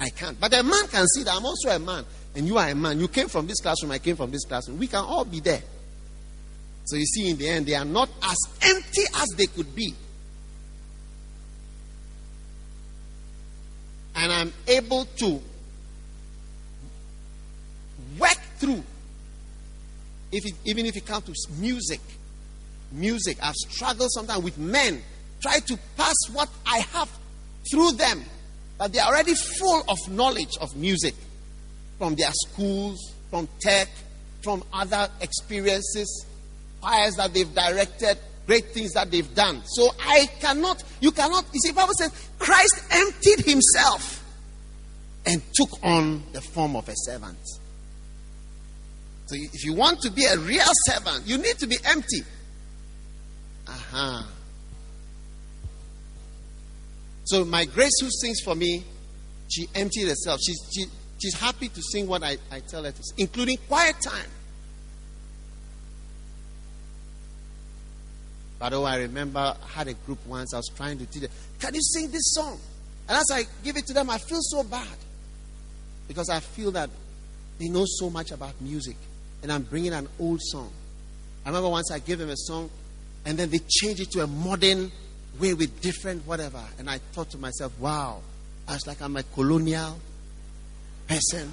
[0.00, 0.38] I can't.
[0.40, 2.04] But a man can see that I'm also a man,
[2.34, 2.98] and you are a man.
[2.98, 4.78] You came from this classroom, I came from this classroom.
[4.78, 5.62] We can all be there.
[6.86, 9.94] So you see, in the end, they are not as empty as they could be.
[14.16, 15.40] And I'm able to
[18.18, 18.82] work through.
[20.34, 22.00] If it, even if it comes to music,
[22.90, 25.00] music, I've struggled sometimes with men.
[25.40, 27.08] Try to pass what I have
[27.70, 28.24] through them,
[28.76, 31.14] but they're already full of knowledge of music
[31.98, 33.88] from their schools, from tech,
[34.42, 36.26] from other experiences,
[36.82, 39.62] fires that they've directed, great things that they've done.
[39.66, 42.10] So I cannot, you cannot, you see, Bible says
[42.40, 44.20] Christ emptied himself
[45.26, 47.38] and took on the form of a servant.
[49.26, 52.22] So if you want to be a real servant, you need to be empty.
[53.66, 54.22] Uh-huh.
[57.24, 58.84] So my grace who sings for me,
[59.48, 60.40] she emptied herself.
[60.44, 60.84] She's, she,
[61.18, 64.28] she's happy to sing what I, I tell her to sing, including quiet time.
[68.58, 71.30] But oh, I remember I had a group once, I was trying to teach them,
[71.58, 72.58] can you sing this song?
[73.08, 74.96] And as I give it to them, I feel so bad.
[76.08, 76.90] Because I feel that
[77.58, 78.96] they know so much about music.
[79.44, 80.72] And I'm bringing an old song.
[81.44, 82.70] I remember once I gave them a song,
[83.26, 84.90] and then they changed it to a modern
[85.38, 86.62] way with different whatever.
[86.78, 88.22] And I thought to myself, wow,
[88.66, 90.00] I was like I'm a colonial
[91.06, 91.52] person.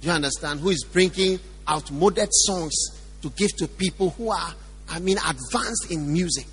[0.00, 0.60] Do you understand?
[0.60, 2.74] Who is bringing outmoded songs
[3.22, 4.54] to give to people who are,
[4.88, 6.46] I mean, advanced in music.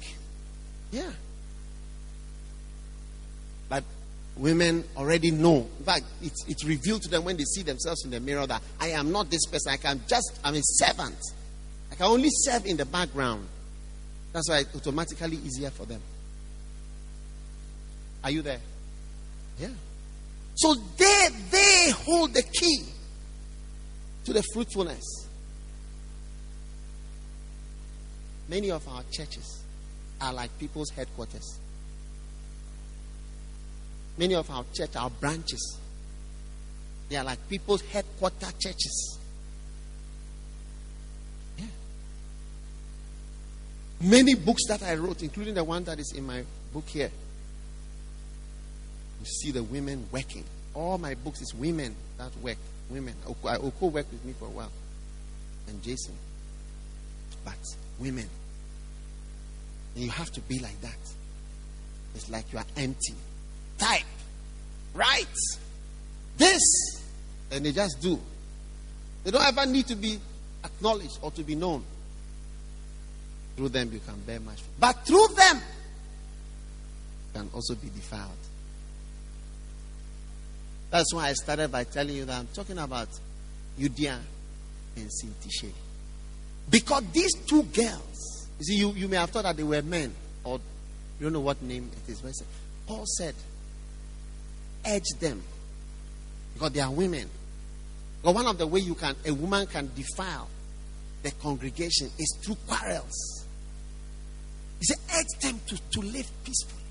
[0.91, 1.11] Yeah.
[3.69, 3.83] But
[4.37, 5.67] women already know.
[5.79, 8.61] In fact, it's, it's revealed to them when they see themselves in the mirror that
[8.79, 9.71] I am not this person.
[9.71, 11.17] I can just, I'm a servant.
[11.91, 13.47] I can only serve in the background.
[14.33, 16.01] That's why it's automatically easier for them.
[18.23, 18.59] Are you there?
[19.59, 19.69] Yeah.
[20.55, 22.83] So they they hold the key
[24.25, 25.27] to the fruitfulness.
[28.49, 29.63] Many of our churches
[30.19, 31.59] are like people's headquarters.
[34.17, 35.77] Many of our church, our branches,
[37.09, 39.19] they are like people's headquarter churches.
[41.57, 41.65] Yeah.
[44.01, 46.43] Many books that I wrote, including the one that is in my
[46.73, 47.11] book here,
[49.19, 50.43] you see the women working.
[50.73, 52.57] All my books is women that work.
[52.89, 53.15] Women.
[53.27, 54.71] Oko uh, worked with me for a while.
[55.67, 56.15] And Jason.
[57.43, 57.57] But
[57.99, 58.27] women.
[59.95, 60.97] And you have to be like that.
[62.15, 63.15] It's like you are empty.
[63.77, 64.03] Type.
[64.93, 65.27] Write.
[66.37, 66.61] This.
[67.51, 68.19] And they just do.
[69.23, 70.19] They don't ever need to be
[70.63, 71.83] acknowledged or to be known.
[73.55, 74.59] Through them you can bear much.
[74.79, 75.57] But through them
[77.27, 78.31] you can also be defiled.
[80.89, 83.09] That's why I started by telling you that I'm talking about
[83.79, 84.17] Euodia
[84.95, 85.71] and Syntyche.
[86.69, 90.13] Because these two girls, you see, you, you may have thought that they were men,
[90.43, 90.59] or
[91.19, 92.21] you don't know what name it is.
[92.21, 92.33] But
[92.87, 93.35] Paul said,
[94.85, 95.41] urge them
[96.53, 97.29] because they are women.
[98.23, 100.47] But one of the way you can a woman can defile
[101.23, 103.45] the congregation is through quarrels.
[104.79, 106.83] He said, urge them to, to live peacefully.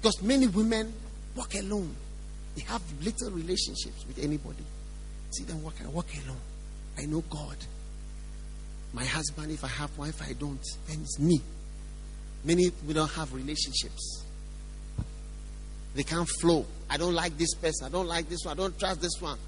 [0.00, 0.92] Because many women
[1.36, 1.94] walk alone.
[2.56, 4.64] They have little relationships with anybody.
[5.30, 6.40] See them walk, I walk alone.
[6.98, 7.56] I know God.
[8.92, 11.40] My husband, if I have one, if I don't, then it's me.
[12.44, 14.24] Many we don't have relationships.
[15.94, 16.66] They can't flow.
[16.90, 17.86] I don't like this person.
[17.86, 18.58] I don't like this one.
[18.58, 19.38] I don't trust this one.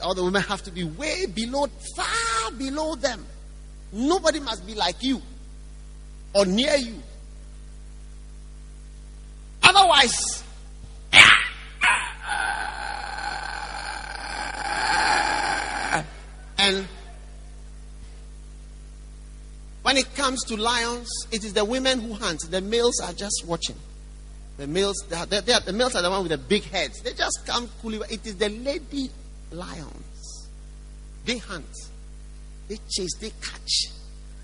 [0.00, 1.66] All the women have to be way below,
[1.96, 3.24] far below them.
[3.92, 5.20] Nobody must be like you
[6.34, 7.02] or near you.
[9.62, 10.44] Otherwise,
[16.58, 16.86] and
[19.82, 22.40] when it comes to lions, it is the women who hunt.
[22.50, 23.76] The males are just watching.
[24.58, 27.00] The males, they are, they are, the males are the one with the big heads.
[27.00, 28.00] They just come coolly.
[28.10, 29.08] It is the lady
[29.52, 30.48] lions.
[31.24, 31.64] They hunt.
[32.66, 33.16] They chase.
[33.20, 33.84] They catch.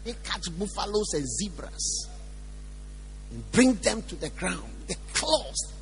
[0.05, 2.09] They catch buffaloes and zebras
[3.33, 4.71] and bring them to the ground.
[4.87, 5.73] The claws.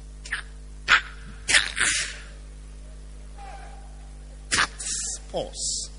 [4.51, 5.91] Cat's.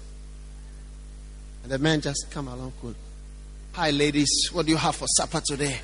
[1.64, 2.96] And the men just come along cool.
[3.74, 4.50] Hi, ladies.
[4.52, 5.80] What do you have for supper today?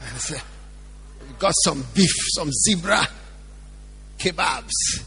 [1.26, 3.06] We got some beef, some zebra
[4.18, 5.04] kebabs.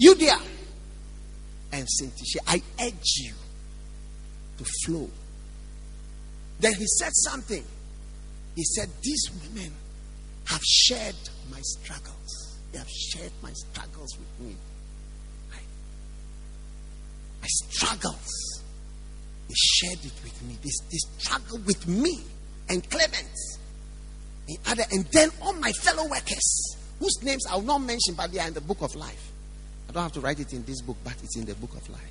[0.00, 0.40] Euodia
[1.72, 3.32] and Syntyche, I urge you
[4.58, 5.08] to flow.
[6.60, 7.64] Then he said something.
[8.54, 9.72] He said, These women
[10.46, 11.16] have shared
[11.50, 12.58] my struggles.
[12.72, 14.56] They have shared my struggles with me.
[15.52, 15.60] I,
[17.40, 18.62] my struggles.
[19.48, 20.56] They shared it with me.
[20.62, 22.20] They, they struggled with me
[22.68, 23.28] and Clement.
[24.48, 28.32] And, other, and then all my fellow workers, whose names I will not mention, but
[28.32, 29.32] they are in the book of life.
[29.88, 31.88] I don't have to write it in this book, but it's in the book of
[31.90, 32.02] life.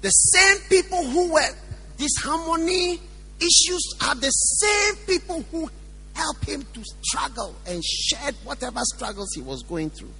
[0.00, 1.50] The same people who were
[1.96, 3.00] disharmony
[3.40, 5.70] issues are the same people who
[6.14, 10.12] helped him to struggle and shared whatever struggles he was going through.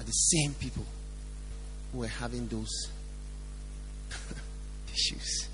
[0.00, 0.84] Are the same people
[1.92, 2.90] who were having those
[4.94, 5.49] issues.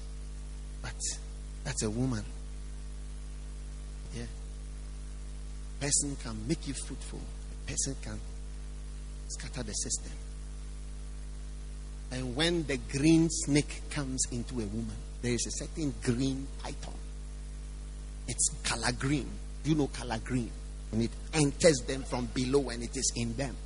[0.86, 1.02] But
[1.64, 2.24] that's a woman.
[4.14, 4.22] Yeah.
[5.80, 7.18] Person can make you fruitful.
[7.18, 8.20] A person can
[9.26, 10.12] scatter the system.
[12.12, 16.94] And when the green snake comes into a woman, there is a certain green python.
[18.28, 19.28] It's color green.
[19.64, 20.52] You know color green.
[20.92, 23.56] And it enters them from below and it is in them.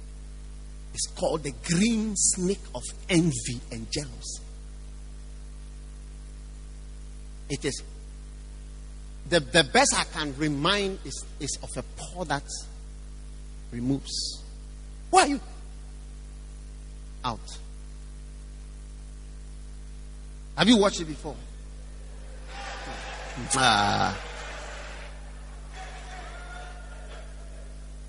[0.95, 4.43] It's called the green snake of envy and jealousy.
[7.51, 7.83] It is
[9.29, 12.45] the, the best I can remind is, is of a paw that
[13.73, 14.43] removes.
[15.11, 15.41] Why are you
[17.25, 17.59] out?
[20.57, 21.37] Have you watched it before?
[23.57, 24.19] Ah.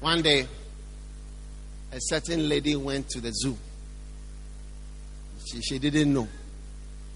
[0.01, 0.47] One day,
[1.91, 3.55] a certain lady went to the zoo.
[5.45, 6.27] She, she didn't know.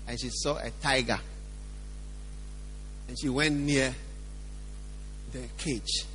[0.07, 1.19] And she saw a tiger.
[3.07, 3.93] And she went near
[5.31, 6.05] the cage.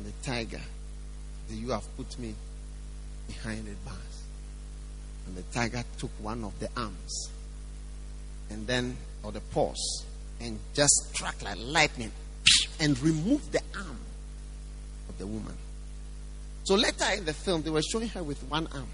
[0.00, 0.60] The tiger,
[1.48, 2.34] said, You have put me
[3.26, 4.22] behind the bars.
[5.26, 7.30] And the tiger took one of the arms
[8.50, 10.04] and then, or the paws,
[10.40, 12.12] and just struck like lightning
[12.80, 13.98] and removed the arm
[15.08, 15.54] of the woman.
[16.64, 18.88] So later in the film, they were showing her with one arm.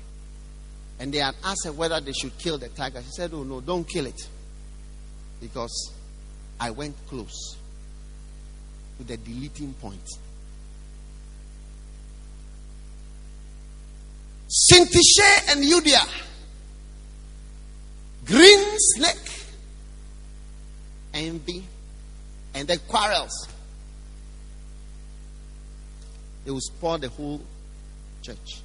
[0.98, 3.00] And they had asked her whether they should kill the tiger.
[3.02, 4.20] She said, Oh, no, don't kill it.
[5.40, 5.92] Because
[6.58, 7.56] I went close
[8.98, 10.08] to the deleting point.
[14.50, 16.06] Syntyche and Euodia.
[18.26, 19.46] Green snake.
[21.14, 21.64] Envy.
[22.54, 23.48] And the quarrels.
[26.44, 27.40] They will spoil the whole
[28.22, 28.60] church.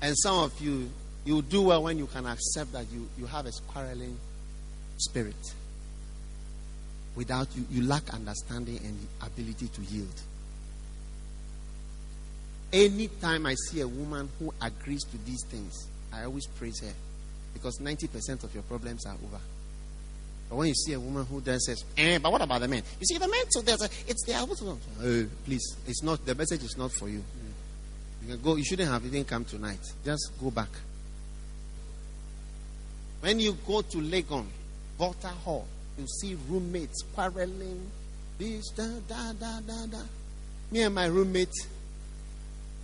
[0.00, 0.88] And some of you,
[1.24, 4.16] you do well when you can accept that you, you have a quarreling
[4.98, 5.34] spirit.
[7.16, 10.20] Without you, you lack understanding and ability to yield.
[12.72, 16.92] Anytime I see a woman who agrees to these things, I always praise her
[17.52, 19.40] because 90% of your problems are over.
[20.48, 22.82] But when you see a woman who then says, eh, but what about the men?
[23.00, 26.64] You see, the men, so there's a, it's their, oh, please, it's not, the message
[26.64, 27.22] is not for you.
[28.22, 29.80] You can go, you shouldn't have even come tonight.
[30.04, 30.68] Just go back.
[33.20, 34.46] When you go to Legon,
[34.98, 35.66] Volta Hall,
[35.98, 37.90] you see roommates quarreling,
[38.38, 40.02] this, da, da, da, da, da.
[40.70, 41.54] Me and my roommate,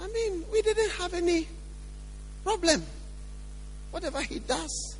[0.00, 1.46] I mean, we didn't have any
[2.44, 2.82] problem.
[3.90, 4.96] Whatever he does,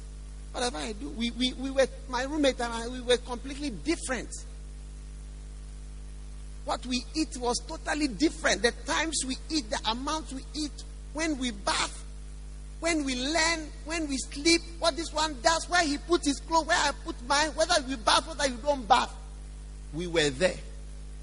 [0.53, 4.29] whatever I do, we, we, we were, my roommate and I, we were completely different.
[6.65, 8.63] What we eat was totally different.
[8.63, 10.73] The times we eat, the amount we eat,
[11.13, 12.05] when we bath,
[12.81, 16.67] when we learn, when we sleep, what this one does, where he puts his clothes,
[16.67, 19.15] where I put mine, whether we bath, whether you don't bath.
[19.93, 20.57] We were there.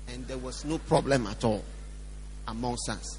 [0.10, 1.64] And there was no problem at all
[2.48, 3.18] amongst us.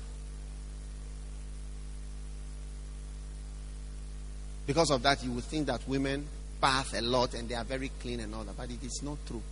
[4.66, 6.26] Because of that, you would think that women
[6.61, 8.57] bath a lot and they are very clean and all that.
[8.57, 9.43] But it is not true.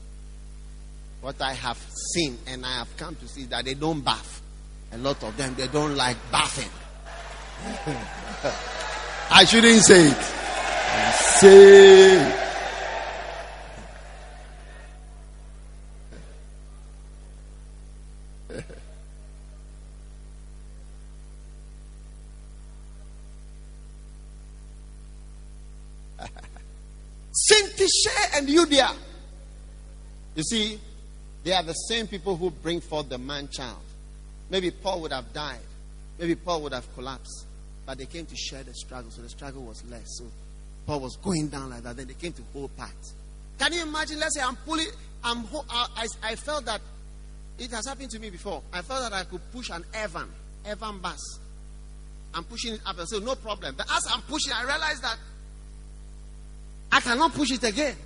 [1.23, 1.79] What I have
[2.13, 4.43] seen and I have come to see is that they don't bath.
[4.93, 6.71] A lot of them, they don't like bathing.
[9.31, 10.23] I shouldn't say it.
[11.15, 12.43] Say.
[27.33, 28.95] Syntyche and Euodia.
[30.35, 30.79] You see,
[31.43, 33.81] they are the same people who bring forth the man child.
[34.51, 35.61] Maybe Paul would have died.
[36.19, 37.47] Maybe Paul would have collapsed.
[37.85, 40.19] But they came to share the struggle, so the struggle was less.
[40.19, 40.25] So
[40.87, 41.97] Paul was going down like that.
[41.97, 42.91] Then they came to hold part.
[43.59, 44.19] Can you imagine?
[44.19, 44.89] Let's say I'm pulling,
[45.23, 46.81] I'm, I, I felt that
[47.59, 48.63] it has happened to me before.
[48.73, 50.29] I felt that I could push an Evan,
[50.65, 51.39] Evan bus.
[52.35, 53.75] I'm pushing it up and say, no problem.
[53.77, 55.17] But as I'm pushing, I realized that
[56.93, 57.97] I cannot push it again.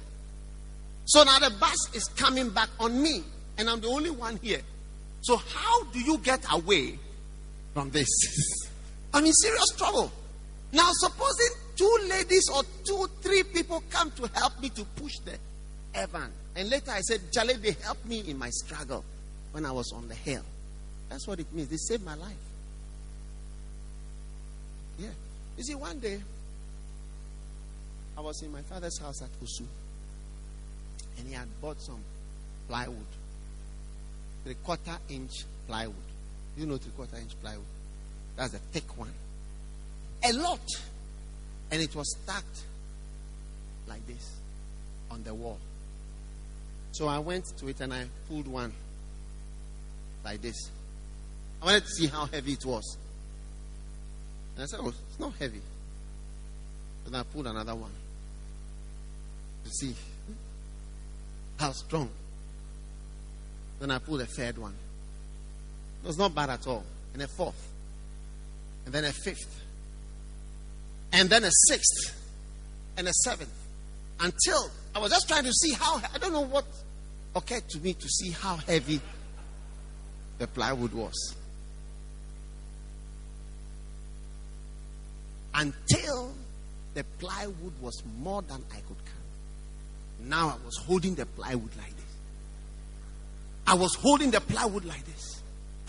[1.06, 3.24] So now the bus is coming back on me,
[3.58, 4.61] and I'm the only one here.
[5.22, 6.98] So, how do you get away
[7.80, 8.08] from this?
[9.14, 10.12] I'm in serious trouble.
[10.72, 15.36] Now, supposing two ladies or two, three people come to help me to push the
[15.94, 19.04] Evan, and later I said, Charlie, they helped me in my struggle
[19.52, 20.42] when I was on the hill.
[21.08, 21.68] That's what it means.
[21.68, 22.36] They saved my life.
[24.98, 25.08] Yeah.
[25.56, 26.20] You see, one day,
[28.16, 29.64] I was in my father's house at Osu
[31.18, 32.00] and he had bought some
[32.68, 32.96] plywood,
[34.44, 35.32] three quarter inch
[35.66, 36.09] plywood.
[36.57, 37.64] You know three quarter inch plywood?
[38.36, 39.12] That's a thick one.
[40.24, 40.61] A lot.
[41.70, 42.64] And it was stacked
[43.86, 44.36] like this
[45.11, 45.59] on the wall.
[46.92, 48.72] So I went to it and I pulled one
[50.24, 50.70] like this.
[51.62, 52.96] I wanted to see how heavy it was.
[54.57, 55.61] And I said, Oh, it's not heavy.
[57.05, 57.92] Then I pulled another one
[59.64, 59.94] to see
[61.59, 62.11] how strong.
[63.78, 64.74] Then I pulled a third one.
[66.05, 66.84] Was not bad at all.
[67.12, 67.68] And a fourth.
[68.84, 69.62] And then a fifth.
[71.12, 72.16] And then a sixth.
[72.96, 73.53] And a seventh.
[74.20, 76.64] Until I was just trying to see how, I don't know what
[77.34, 79.01] occurred to me to see how heavy
[80.38, 81.34] the plywood was.
[85.55, 86.32] Until
[86.94, 90.28] the plywood was more than I could carry.
[90.28, 92.16] Now I was holding the plywood like this.
[93.66, 95.39] I was holding the plywood like this.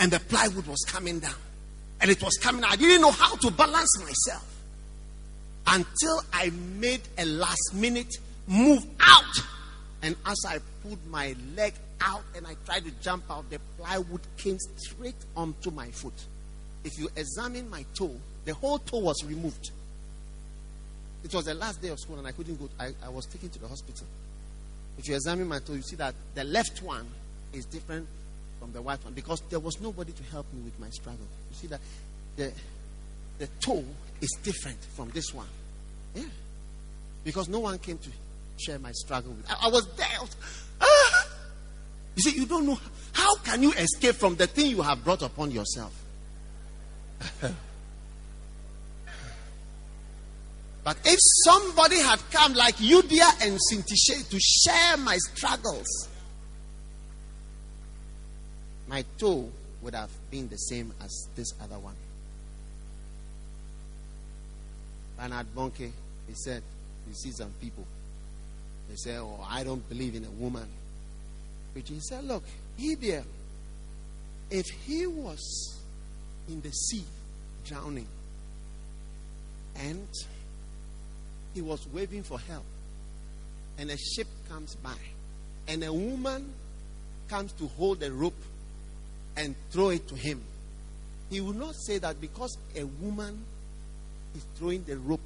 [0.02, 1.36] And the plywood was coming down.
[2.02, 2.64] And it was coming.
[2.64, 4.48] I didn't know how to balance myself.
[5.68, 6.50] Until I
[6.80, 9.36] made a last minute move out.
[10.02, 14.22] And as I put my leg out and I tried to jump out, the plywood
[14.38, 16.26] came straight onto my foot.
[16.84, 19.70] If you examine my toe, the whole toe was removed.
[21.24, 22.68] It was the last day of school and I couldn't go.
[22.80, 24.08] I, I was taken to the hospital.
[24.98, 27.06] If you examine my toe, you see that the left one
[27.54, 28.08] is different
[28.62, 31.26] from the white one because there was nobody to help me with my struggle.
[31.50, 31.80] You see that
[32.38, 32.52] the,
[33.40, 33.84] the toe
[34.22, 35.48] is different from this one.
[36.14, 36.26] Yeah.
[37.24, 38.10] Because no one came to
[38.60, 39.50] share my struggle with.
[39.50, 40.06] I, I was there.
[40.80, 41.28] Ah!
[42.16, 42.78] You see, you don't know
[43.14, 45.92] how can you escape from the thing you have brought upon yourself.
[50.84, 56.10] but if somebody had come like Euodia and Syntyche to share my struggles,
[58.92, 59.50] my toe
[59.82, 61.96] would have been the same as this other one.
[65.18, 65.92] Bernard Bonnke,
[66.28, 66.62] he said,
[67.08, 67.88] you see some people,
[68.90, 70.68] they say, oh, I don't believe in a woman.
[71.74, 72.44] But he said, look,
[72.76, 73.24] he there,
[74.50, 75.80] if he was
[76.50, 77.06] in the sea
[77.66, 78.08] drowning
[79.78, 80.06] and
[81.54, 82.66] he was waving for help
[83.78, 84.98] and a ship comes by
[85.70, 86.52] and a woman
[87.30, 88.34] comes to hold a rope
[89.38, 90.42] and throw it to him.
[91.30, 93.44] He will not say that because a woman
[94.36, 95.22] is throwing the rope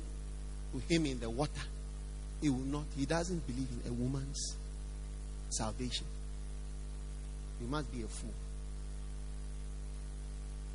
[0.73, 1.51] to him in the water,
[2.41, 4.55] he will not, he doesn't believe in a woman's
[5.49, 6.05] salvation.
[7.61, 8.33] You must be a fool.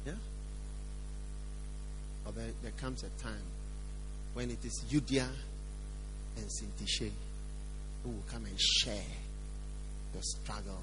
[0.07, 0.13] Yeah?
[2.25, 3.45] But there, there comes a time
[4.35, 5.29] when it is Euodia
[6.37, 7.11] and Syntyche
[8.03, 9.13] who will come and share
[10.15, 10.83] the struggle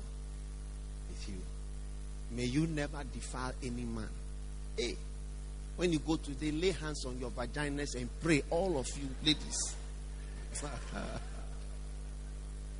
[1.09, 1.41] with you.
[2.32, 4.09] May you never defile any man.
[4.78, 4.95] Hey,
[5.75, 9.07] when you go to they lay hands on your vaginas and pray, all of you
[9.23, 9.75] ladies.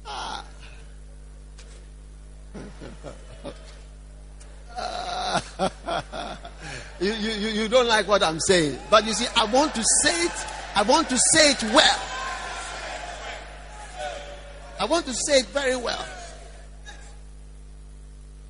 [0.06, 0.44] ah.
[7.00, 8.78] you, you, you don't like what I'm saying.
[8.90, 10.48] But you see, I want to say it.
[10.76, 12.02] I want to say it well.
[14.80, 16.06] I want to say it very well.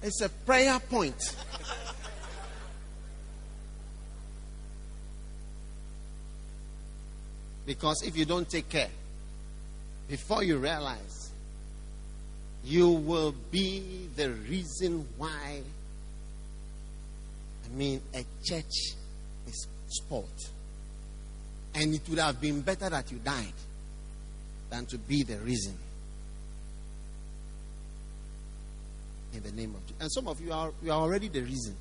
[0.08, 1.36] It's a prayer point.
[7.66, 8.88] Because if you don't take care,
[10.08, 11.32] before you realize,
[12.64, 15.62] you will be the reason why,
[17.66, 18.94] I mean, a church
[19.46, 20.30] is spoiled.
[21.76, 23.52] And it would have been better that you died
[24.70, 25.78] than to be the reason.
[29.34, 30.02] In the name of Jesus.
[30.02, 31.76] And some of you are, you are already the reason.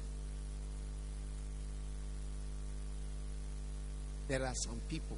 [4.28, 5.16] There are some people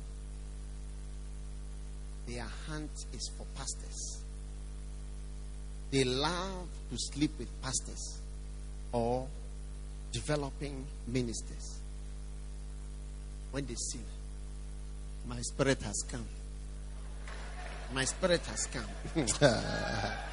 [2.28, 4.22] their hunt is for pastors.
[5.90, 8.20] They love to sleep with pastors
[8.92, 9.26] or
[10.12, 11.80] developing ministers.
[13.50, 14.00] When they see,
[15.26, 16.26] my spirit has come.
[17.94, 20.14] My spirit has come.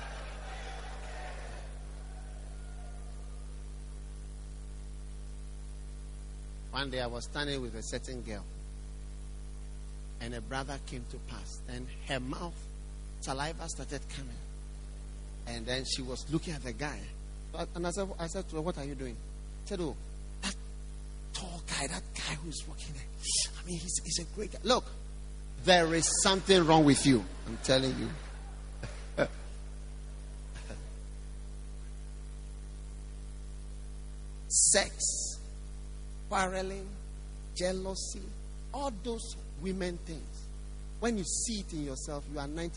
[6.76, 8.44] One day I was standing with a certain girl
[10.20, 11.62] and a brother came to pass.
[11.70, 12.54] and her mouth,
[13.22, 14.36] saliva started coming.
[15.48, 17.00] And then she was looking at the guy.
[17.76, 19.16] And I said, I said to her, What are you doing?
[19.64, 19.96] She said, Oh,
[20.42, 20.54] that
[21.34, 23.06] tall guy, that guy who's walking there.
[23.58, 24.60] I mean, he's, he's a great guy.
[24.64, 24.84] Look,
[25.64, 27.24] there is something wrong with you.
[27.48, 28.10] I'm telling you.
[34.50, 35.15] Sex,
[36.30, 36.88] quarreling,
[37.56, 38.22] jealousy,
[38.74, 40.22] all those women things.
[41.00, 42.72] When you see it in yourself, you are 90%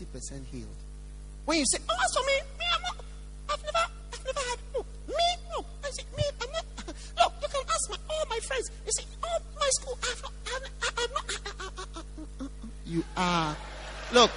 [0.51, 0.67] healed.
[1.45, 2.95] When you say, Oh, for me, me, I'm not,
[3.49, 5.15] I've never, I've never had, no, me,
[5.49, 5.65] no.
[5.83, 8.71] I say, me, I'm not, look, you can ask my, all my friends.
[8.85, 11.63] You see, all my school, I've not, I've, not, I, I,
[11.97, 12.49] I, mm, mm, mm.
[12.85, 13.55] You are.
[14.13, 14.31] Look,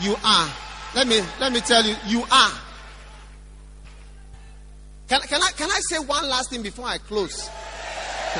[0.00, 0.48] you are.
[0.94, 2.50] Let me let me tell you, you are.
[5.12, 7.50] Can, can I can I say one last thing before I close?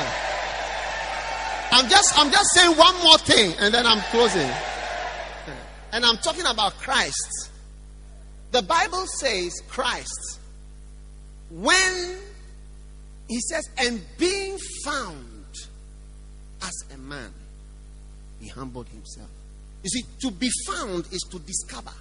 [1.71, 4.49] I'm just I'm just saying one more thing and then I'm closing.
[5.91, 7.51] And I'm talking about Christ.
[8.49, 10.39] The Bible says Christ
[11.51, 12.17] when
[13.29, 15.53] he says and being found
[16.63, 17.31] as a man
[18.39, 19.29] he humbled himself.
[19.83, 21.93] You see to be found is to discover.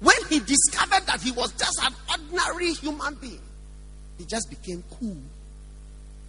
[0.00, 3.40] When he discovered that he was just an ordinary human being,
[4.18, 5.16] he just became cool.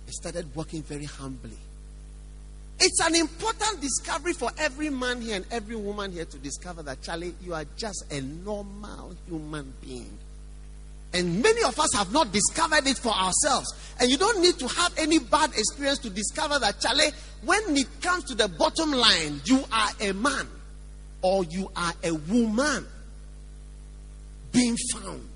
[0.05, 1.57] He started working very humbly.
[2.79, 7.01] It's an important discovery for every man here and every woman here to discover that,
[7.01, 10.17] Charlie, you are just a normal human being.
[11.13, 13.73] And many of us have not discovered it for ourselves.
[13.99, 17.11] And you don't need to have any bad experience to discover that, Charlie,
[17.43, 20.47] when it comes to the bottom line, you are a man
[21.21, 22.87] or you are a woman
[24.51, 25.27] being found.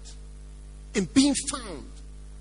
[0.95, 1.85] And being found.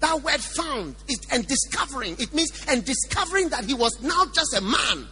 [0.00, 2.16] That word found is and discovering.
[2.18, 5.06] It means and discovering that he was now just a man.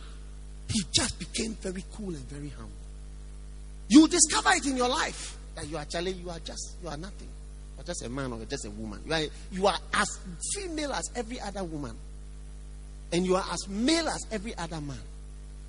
[0.69, 2.73] He just became very cool and very humble.
[3.89, 6.97] You discover it in your life that you are actually you are just you are
[6.97, 7.29] nothing.
[7.77, 9.01] You are just a man or just a woman.
[9.07, 10.19] You are you are as
[10.55, 11.97] female as every other woman.
[13.13, 15.01] And you are as male as every other man.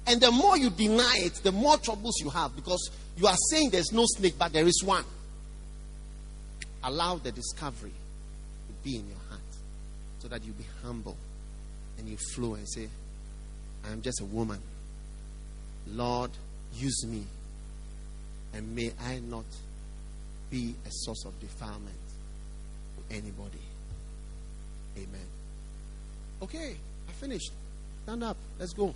[0.05, 3.69] And the more you deny it, the more troubles you have because you are saying
[3.69, 5.05] there's no snake, but there is one.
[6.83, 7.91] Allow the discovery
[8.67, 9.41] to be in your heart
[10.19, 11.17] so that you be humble
[11.97, 12.87] and you flow and say,
[13.87, 14.59] I am just a woman.
[15.87, 16.31] Lord,
[16.75, 17.23] use me.
[18.53, 19.45] And may I not
[20.49, 21.95] be a source of defilement
[22.97, 23.59] to anybody.
[24.97, 25.27] Amen.
[26.41, 26.75] Okay,
[27.09, 27.51] I finished.
[28.03, 28.37] Stand up.
[28.59, 28.93] Let's go.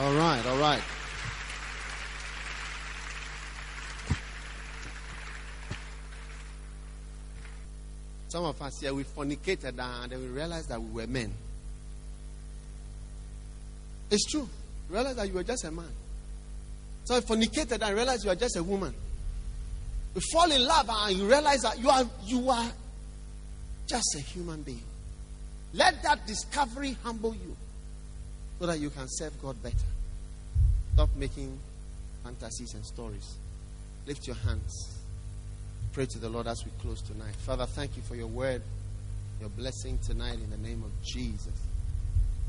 [0.00, 0.82] All right, all right.
[8.28, 11.34] Some of us here, we fornicated and then we realized that we were men.
[14.08, 14.48] It's true.
[14.88, 15.90] Realize that you were just a man.
[17.04, 18.94] So you fornicated and realized you are just a woman.
[20.14, 22.70] You fall in love and you realize that you are you are
[23.88, 24.84] just a human being.
[25.72, 27.56] Let that discovery humble you
[28.58, 29.76] so that you can serve God better.
[30.94, 31.58] Stop making
[32.24, 33.36] fantasies and stories.
[34.06, 34.98] Lift your hands.
[35.92, 37.34] Pray to the Lord as we close tonight.
[37.46, 38.62] Father, thank you for your word,
[39.40, 41.52] your blessing tonight in the name of Jesus.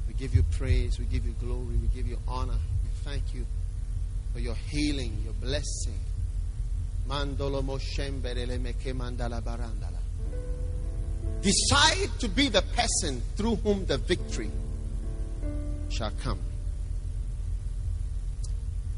[0.07, 2.57] We give you praise, we give you glory, we give you honor.
[2.83, 3.45] We thank you
[4.33, 5.99] for your healing, your blessing.
[9.41, 9.99] Barandala.
[11.41, 14.51] Decide to be the person through whom the victory
[15.89, 16.39] shall come.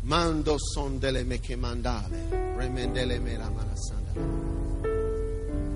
[0.03, 2.29] Mando sondele meke mandale.
[2.57, 4.17] Remendele mera manasandala.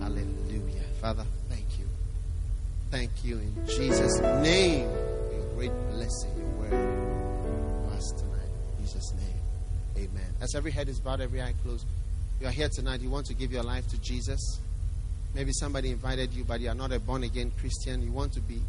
[0.01, 0.83] Hallelujah.
[1.01, 1.85] Father, thank you.
[2.91, 4.89] Thank you in Jesus' name
[5.31, 7.05] your great blessing, your word
[7.95, 8.49] us tonight.
[8.77, 10.07] In Jesus' name.
[10.09, 10.33] Amen.
[10.41, 11.85] As every head is bowed, every eye closed.
[12.41, 14.59] You are here tonight, you want to give your life to Jesus.
[15.33, 18.01] Maybe somebody invited you, but you are not a born again Christian.
[18.01, 18.61] You want to be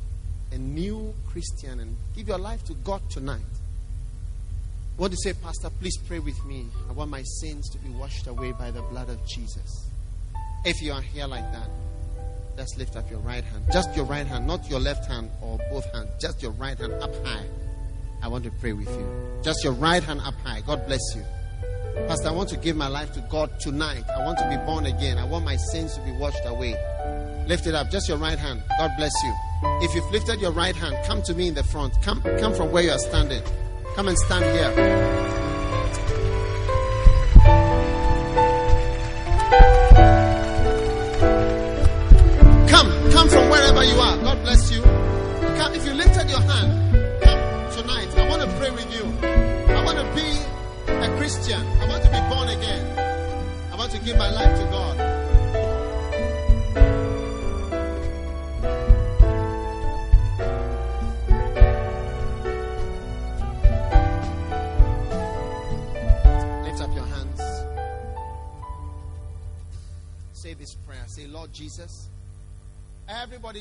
[0.53, 3.41] a new Christian and give your life to God tonight.
[4.99, 6.67] Want to say, Pastor, please pray with me.
[6.89, 9.91] I want my sins to be washed away by the blood of Jesus.
[10.65, 11.69] If you are here like that,
[12.57, 13.65] just lift up your right hand.
[13.71, 16.09] Just your right hand, not your left hand or both hands.
[16.19, 17.45] Just your right hand up high.
[18.23, 19.41] I want to pray with you.
[19.43, 20.63] Just your right hand up high.
[20.63, 21.23] God bless you.
[22.09, 24.05] Pastor, I want to give my life to God tonight.
[24.17, 25.19] I want to be born again.
[25.19, 26.75] I want my sins to be washed away.
[27.47, 27.91] Lift it up.
[27.91, 28.63] Just your right hand.
[28.79, 29.35] God bless you.
[29.83, 32.01] If you've lifted your right hand, come to me in the front.
[32.03, 33.43] Come, come from where you are standing.
[33.95, 35.36] Come and stand here.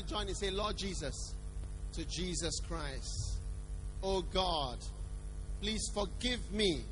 [0.02, 1.34] Join and say, Lord Jesus,
[1.94, 3.38] to Jesus Christ.
[4.02, 4.78] Oh God,
[5.60, 6.82] Please forgive me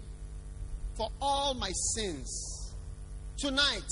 [0.97, 2.75] for all my sins.
[3.37, 3.91] Tonight,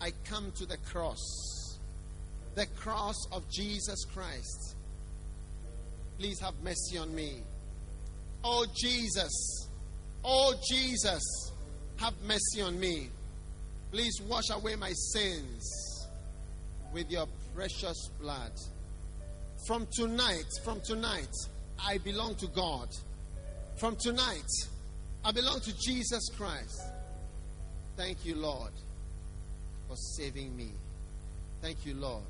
[0.00, 1.78] I come to the cross,
[2.54, 4.76] the cross of Jesus Christ.
[6.18, 7.42] Please have mercy on me.
[8.44, 9.68] Oh, Jesus.
[10.24, 11.22] Oh, Jesus.
[11.96, 13.08] Have mercy on me.
[13.90, 16.08] Please wash away my sins
[16.92, 17.26] with your
[17.60, 18.52] precious blood.
[19.66, 21.28] From tonight, from tonight,
[21.78, 22.88] I belong to God.
[23.76, 24.50] From tonight,
[25.22, 26.80] I belong to Jesus Christ.
[27.98, 28.72] Thank you, Lord,
[29.86, 30.70] for saving me.
[31.60, 32.24] Thank you, Lord,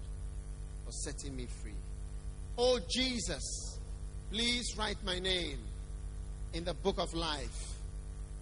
[0.84, 1.78] for setting me free.
[2.58, 3.78] Oh, Jesus,
[4.32, 5.58] please write my name
[6.54, 7.68] in the book of life.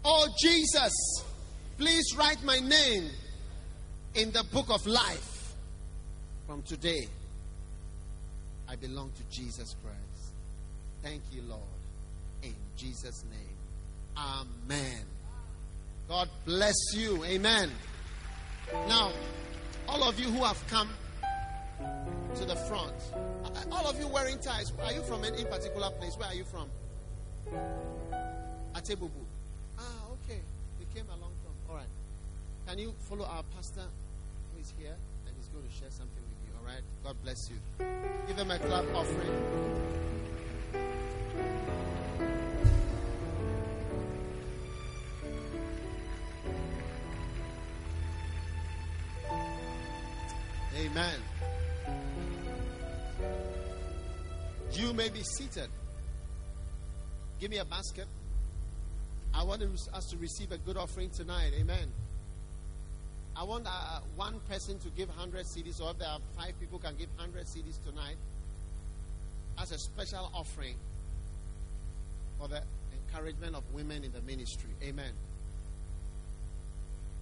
[0.07, 0.95] Oh, Jesus,
[1.76, 3.11] please write my name
[4.14, 5.38] in the book of life.
[6.49, 7.07] From today,
[8.71, 10.33] I belong to Jesus Christ.
[11.03, 11.61] Thank you, Lord.
[12.43, 14.17] In Jesus' name.
[14.17, 15.05] Amen.
[16.09, 17.23] God bless you.
[17.27, 17.71] Amen.
[18.89, 19.13] Now,
[19.91, 20.89] all of you who have come
[22.37, 22.95] to the front,
[23.71, 26.17] all of you wearing ties, are you from any particular place?
[26.17, 26.71] Where are you from?
[28.73, 29.11] Atebubu.
[29.79, 29.83] Ah,
[30.13, 30.41] okay.
[30.81, 31.53] You came along from.
[31.69, 31.87] All right.
[32.67, 33.85] Can you follow our pastor
[37.09, 37.57] God bless you.
[38.27, 39.31] Give them a clap offering.
[50.77, 51.21] Amen.
[54.73, 55.71] You may be seated.
[57.41, 58.07] Give me a basket.
[59.35, 61.53] I want us to receive a good offering tonight.
[61.59, 61.91] Amen.
[63.39, 66.80] I want uh, one person to give 100 cedis, or if there are five people
[66.80, 68.16] can give 100 cedis tonight
[69.62, 70.74] as a special offering
[72.36, 72.61] for the
[72.93, 74.70] encouragement of women in the ministry.
[74.82, 75.12] Amen.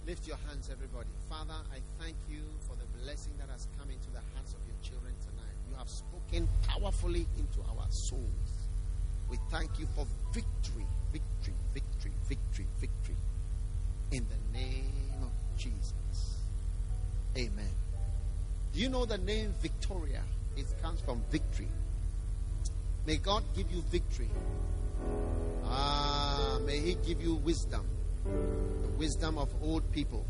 [0.07, 1.09] Lift your hands, everybody.
[1.29, 4.77] Father, I thank you for the blessing that has come into the hearts of your
[4.81, 5.53] children tonight.
[5.69, 8.49] You have spoken powerfully into our souls.
[9.29, 13.17] We thank you for victory, victory, victory, victory, victory.
[14.13, 16.37] In the name of Jesus.
[17.37, 17.71] Amen.
[18.73, 20.21] Do you know the name Victoria?
[20.55, 21.67] It comes from victory.
[23.05, 24.29] May God give you victory.
[25.65, 27.85] Ah, may He give you wisdom
[28.25, 30.25] the wisdom of old people,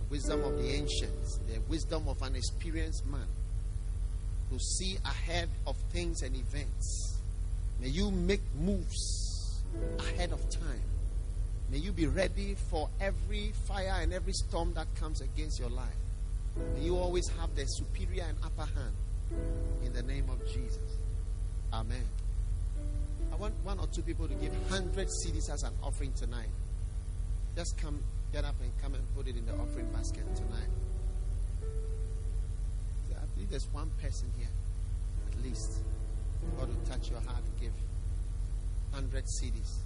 [0.00, 3.26] the wisdom of the ancients, the wisdom of an experienced man
[4.50, 7.18] to see ahead of things and events.
[7.80, 9.62] May you make moves
[9.98, 10.82] ahead of time.
[11.70, 15.96] May you be ready for every fire and every storm that comes against your life.
[16.74, 18.94] May you always have the superior and upper hand
[19.84, 20.96] in the name of Jesus.
[21.72, 22.04] Amen.
[23.32, 26.48] I want one or two people to give 100 cedis as an offering tonight.
[27.56, 27.98] Just come,
[28.32, 30.70] get up and come and put it in the offering basket tonight.
[33.12, 34.48] I believe there's one person here,
[35.30, 35.80] at least.
[36.58, 37.72] God will touch your heart and give
[38.92, 39.80] 100 cedis.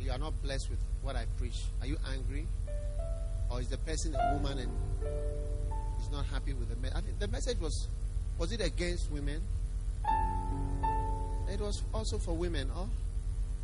[0.00, 1.64] You are not blessed with what I preach.
[1.80, 2.46] Are you angry?
[3.50, 4.70] Or is the person a woman and
[6.00, 6.96] is not happy with the message?
[6.96, 7.88] I think the message was
[8.38, 9.42] was it against women?
[11.50, 12.88] It was also for women, oh?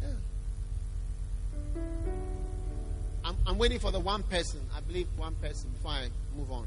[0.03, 0.09] Yeah.
[3.25, 4.61] I'm, I'm waiting for the one person.
[4.77, 6.67] I believe one person before I move on.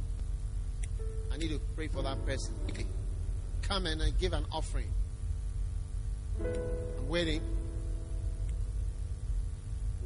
[1.33, 2.53] I need to pray for that person.
[3.63, 4.89] Come in and uh, give an offering.
[6.39, 7.41] I'm waiting.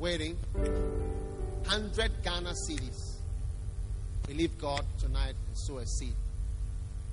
[0.01, 0.35] Waiting.
[0.55, 3.19] 100 Ghana cedis.
[4.25, 6.15] Believe God tonight and sow a seed.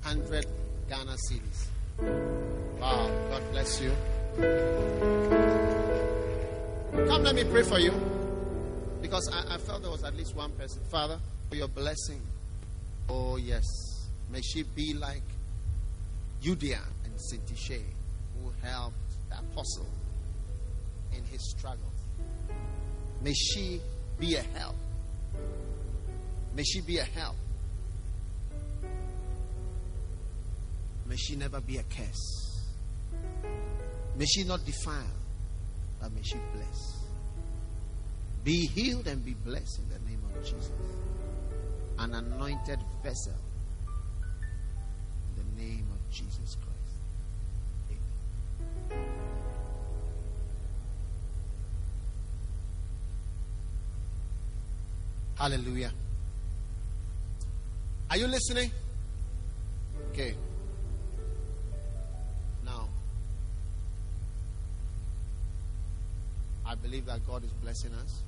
[0.01, 0.47] 100
[0.89, 1.67] Ghana cedis.
[2.81, 3.11] Wow.
[3.29, 3.91] God bless you.
[7.07, 7.93] Come, let me pray for you.
[9.03, 10.81] Because I, I, felt there was at least one person.
[10.89, 12.21] Father, for your blessing.
[13.07, 13.65] Oh, yes.
[14.31, 15.21] May she be like
[16.41, 17.83] Euodia and Syntyche,
[18.41, 18.95] who helped
[19.29, 19.85] the apostle
[21.15, 21.91] in his struggle.
[23.21, 23.81] May she
[24.19, 24.75] be a help.
[26.55, 27.35] May she be a help.
[31.05, 32.65] May she never be a curse.
[34.17, 35.19] May she not defile
[35.99, 36.97] but may she bless.
[38.43, 40.71] Be healed and be blessed in the name of Jesus.
[41.99, 43.33] An anointed vessel
[45.37, 46.68] in the name of Jesus Christ.
[55.39, 55.93] Hallelujah.
[58.09, 58.69] Are you listening?
[60.09, 60.35] Okay.
[62.65, 62.89] Now,
[66.65, 68.21] I believe that God is blessing us.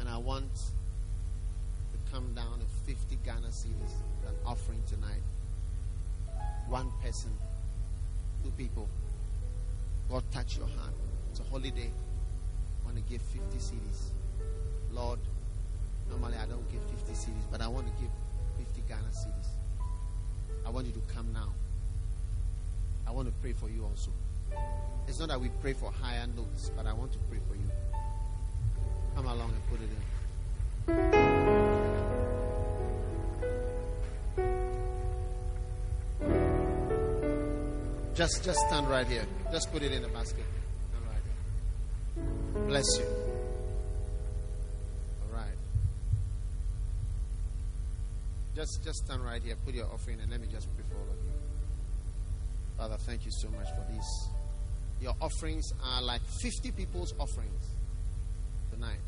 [0.00, 3.94] And I want to come down to 50 Ghana cedis
[4.28, 5.22] an offering tonight.
[6.68, 7.30] One person,
[8.44, 8.86] two people.
[10.10, 10.92] God touch your heart.
[11.30, 11.88] It's a holiday.
[11.88, 14.10] I want to give 50 cedis.
[14.92, 15.20] Lord,
[16.10, 18.10] normally I don't give 50 cedis, but I want to give
[18.58, 19.48] 50 Ghana cedis.
[20.66, 21.48] I want you to come now.
[23.06, 24.10] I want to pray for you also.
[25.08, 27.70] It's not that we pray for higher notes, but I want to pray for you.
[29.16, 30.00] Come along and put it in.
[38.14, 39.24] Just just stand right here.
[39.50, 40.44] Just put it in the basket.
[40.90, 41.22] Stand right
[42.54, 42.66] here.
[42.68, 43.19] Bless you.
[48.60, 49.56] Just just stand right here.
[49.64, 51.32] Put your offering and let me just pray for all of you.
[52.76, 54.28] Father, thank you so much for this.
[55.00, 57.64] Your offerings are like 50 people's offerings
[58.70, 59.00] tonight.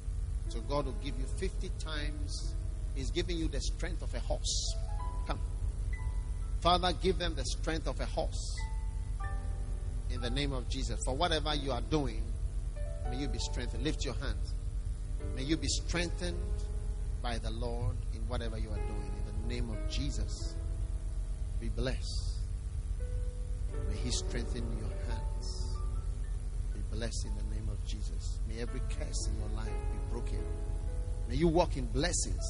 [0.49, 2.55] So God will give you 50 times.
[2.95, 4.75] He's giving you the strength of a horse.
[5.27, 5.39] Come.
[6.63, 8.57] Father, give them the strength of a horse
[10.09, 10.99] in the name of Jesus.
[11.05, 12.23] For whatever you are doing,
[13.11, 13.85] may you be strengthened.
[13.85, 14.55] Lift your hands.
[15.37, 16.39] May you be strengthened
[17.23, 19.02] by the Lord in whatever you are doing.
[19.49, 20.55] Name of Jesus,
[21.61, 22.39] be blessed.
[23.89, 25.77] May He strengthen your hands.
[26.75, 28.39] Be blessed in the name of Jesus.
[28.49, 30.43] May every curse in your life be broken.
[31.29, 32.45] May you walk in blessings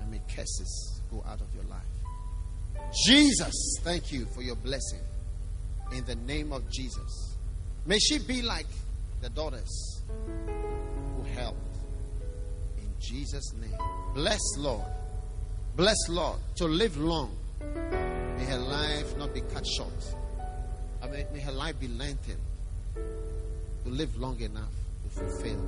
[0.00, 1.80] and may curses go out of your life.
[3.06, 5.00] Jesus, thank you for your blessing
[5.92, 7.36] in the name of Jesus.
[7.86, 8.66] May she be like
[9.20, 10.02] the daughters
[11.16, 11.58] who helped
[12.78, 13.78] in Jesus' name.
[14.14, 14.84] Bless Lord.
[15.76, 17.36] Bless Lord to live long.
[17.60, 20.14] May her life not be cut short.
[21.02, 22.40] I mean, may her life be lengthened
[22.94, 24.72] to live long enough
[25.04, 25.66] to fulfill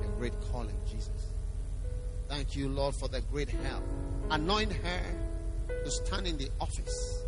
[0.00, 1.32] the great calling, Jesus.
[2.28, 3.82] Thank you, Lord, for the great help.
[4.30, 5.02] Anoint her
[5.68, 7.24] to stand in the office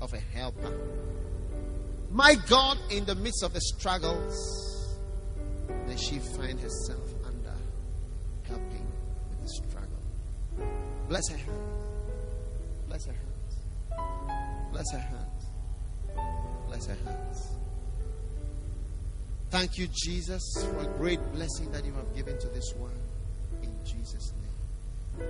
[0.00, 0.72] of a helper
[2.12, 4.94] my God, in the midst of the struggles,
[5.86, 7.54] may she find herself under
[8.46, 8.86] helping
[9.46, 9.71] struggle.
[11.12, 11.50] Bless her hands.
[12.88, 14.70] Bless her hands.
[14.72, 15.46] Bless her hands.
[16.68, 17.48] Bless her hands.
[19.50, 20.40] Thank you, Jesus,
[20.70, 22.96] for a great blessing that you have given to this world.
[23.62, 24.32] In Jesus'
[25.18, 25.28] name.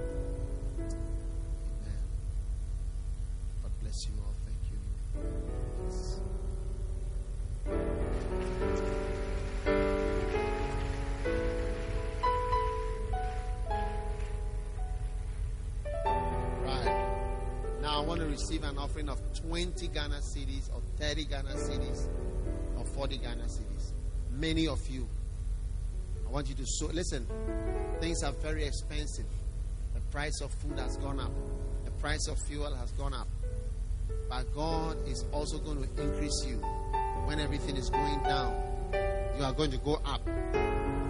[18.32, 22.08] Receive an offering of 20 Ghana cedis or 30 Ghana cedis
[22.78, 23.92] or 40 Ghana cedis.
[24.30, 25.06] Many of you.
[26.26, 26.86] I want you to show.
[26.86, 27.26] Listen,
[28.00, 29.26] things are very expensive.
[29.94, 31.30] The price of food has gone up.
[31.84, 33.28] The price of fuel has gone up.
[34.30, 36.56] But God is also going to increase you
[37.26, 38.54] when everything is going down.
[39.36, 40.24] You are going to go up.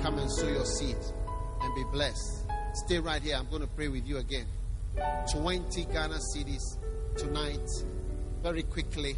[0.02, 0.96] Come and sow your seed
[1.62, 2.46] and be blessed.
[2.86, 3.36] Stay right here.
[3.36, 4.46] I'm going to pray with you again.
[5.32, 6.81] 20 Ghana cedis
[7.16, 7.68] tonight,
[8.42, 9.16] very quickly.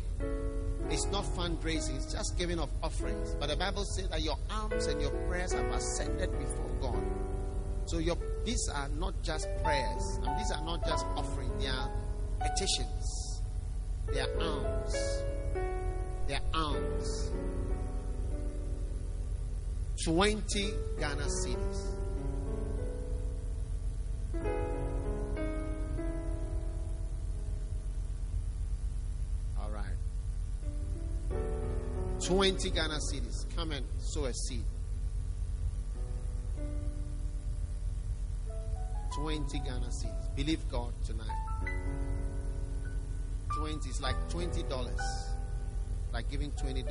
[0.90, 3.34] It's not fundraising, it's just giving of offerings.
[3.40, 7.03] But the Bible says that your alms and your prayers have ascended before God.
[7.86, 11.90] So your these are not just prayers, and these are not just offerings, they are
[12.40, 13.42] petitions,
[14.12, 15.22] they are alms.
[16.26, 17.30] They are alms.
[20.05, 21.95] 20 Ghana cedis.
[32.24, 33.44] 20 Ghana cedis.
[33.54, 34.64] Come and sow a seed.
[39.14, 40.34] 20 Ghana cedis.
[40.34, 41.28] Believe God tonight.
[43.58, 44.98] 20 is like $20.
[46.12, 46.84] Like giving $20.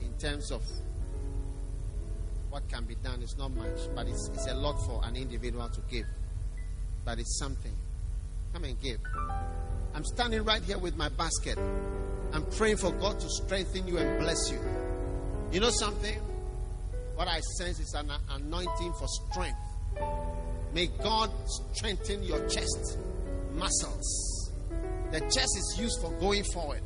[0.00, 0.62] In terms of
[2.50, 5.68] what can be done, it's not much, but it's, it's a lot for an individual
[5.68, 6.06] to give.
[7.04, 7.74] But it's something.
[8.52, 9.00] Come and give.
[9.92, 11.58] I'm standing right here with my basket.
[12.34, 14.58] I'm praying for God to strengthen you and bless you.
[15.52, 16.18] You know something?
[17.14, 19.56] What I sense is an anointing for strength.
[20.74, 22.98] May God strengthen your chest
[23.52, 24.50] muscles.
[25.12, 26.82] The chest is used for going forward.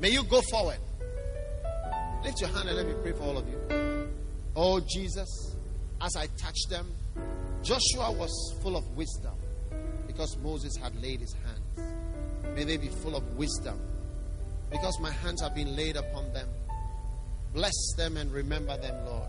[0.00, 0.78] May you go forward.
[2.24, 4.08] Lift your hand and let me pray for all of you.
[4.56, 5.54] Oh, Jesus,
[6.00, 6.90] as I touch them,
[7.62, 9.35] Joshua was full of wisdom
[10.16, 11.92] because Moses had laid his hands.
[12.54, 13.78] May they be full of wisdom
[14.70, 16.48] because my hands have been laid upon them.
[17.52, 19.28] Bless them and remember them, Lord,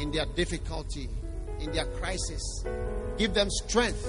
[0.00, 1.08] in their difficulty,
[1.60, 2.64] in their crisis.
[3.18, 4.02] Give them strength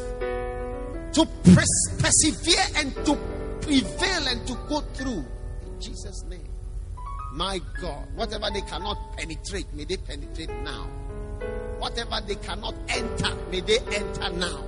[1.14, 3.16] to pers- persevere and to
[3.62, 5.24] prevail and to go through.
[5.68, 6.50] In Jesus' name.
[7.34, 10.88] My God, whatever they cannot penetrate, may they penetrate now.
[11.78, 14.64] Whatever they cannot enter, may they enter now.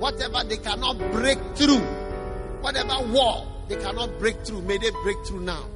[0.00, 1.84] Whatever they cannot break through,
[2.62, 5.66] whatever wall they cannot break through, may they break through now.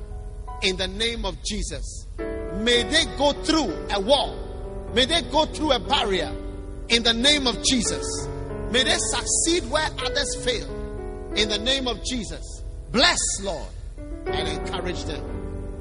[0.62, 2.06] In the name of Jesus.
[2.18, 4.34] May they go through a wall.
[4.94, 6.32] May they go through a barrier.
[6.88, 8.26] In the name of Jesus.
[8.70, 10.70] May they succeed where others fail.
[11.36, 12.62] In the name of Jesus.
[12.92, 13.68] Bless, Lord,
[14.26, 15.22] and encourage them.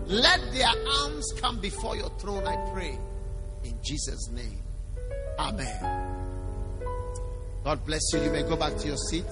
[0.08, 3.00] Let their alms come before your throne, I pray.
[3.64, 4.60] In Jesus' name.
[5.40, 6.23] Amen.
[7.64, 8.22] God bless you.
[8.22, 9.26] You may go back to your seat.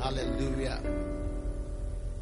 [0.00, 0.80] Hallelujah.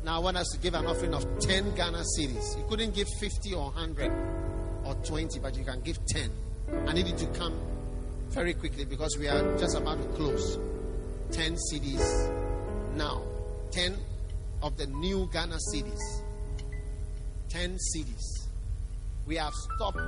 [0.03, 2.59] Now, I want us to give an offering of 10 Ghana cedis.
[2.59, 4.11] You couldn't give 50 or 100
[4.85, 6.31] or 20, but you can give 10.
[6.89, 7.55] I need you to come
[8.31, 10.59] very quickly because we are just about to close.
[11.31, 13.23] 10 cedis now.
[13.71, 13.97] 10
[14.63, 16.23] of the new Ghana cedis.
[17.51, 18.49] 10 cedis.
[19.27, 20.01] We have stopped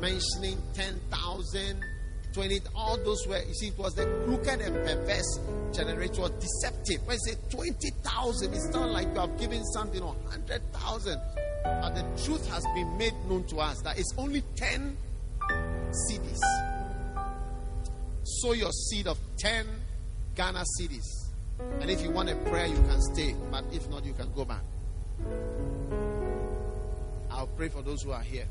[0.00, 1.84] mentioning 10,000,
[2.32, 5.38] 20, all those were, you see, it was the crooked and perverse
[5.72, 7.06] generator, was deceptive.
[7.06, 11.20] When I say 20,000, it's not like you have given something or 100,000.
[11.64, 14.96] But the truth has been made known to us that it's only 10
[15.90, 16.40] cedis.
[18.24, 19.66] Sow your seed of 10
[20.34, 21.30] Ghana cedis.
[21.80, 23.34] And if you want a prayer, you can stay.
[23.50, 24.62] But if not, you can go back.
[27.30, 28.46] I'll pray for those who are here.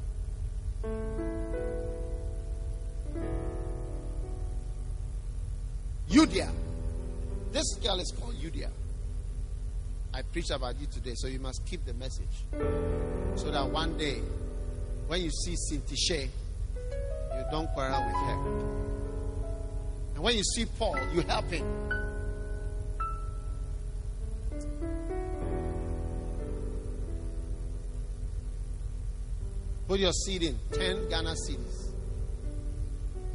[6.10, 6.50] Euodia.
[7.52, 8.70] This girl is called Euodia.
[10.14, 12.46] I preached about you today, so you must keep the message.
[13.36, 14.22] So that one day,
[15.08, 18.38] when you see Syntyche, you don't quarrel with her.
[20.16, 21.66] And when you see Paul, you help him.
[29.88, 31.92] Put your seed in 10 Ghana cedis.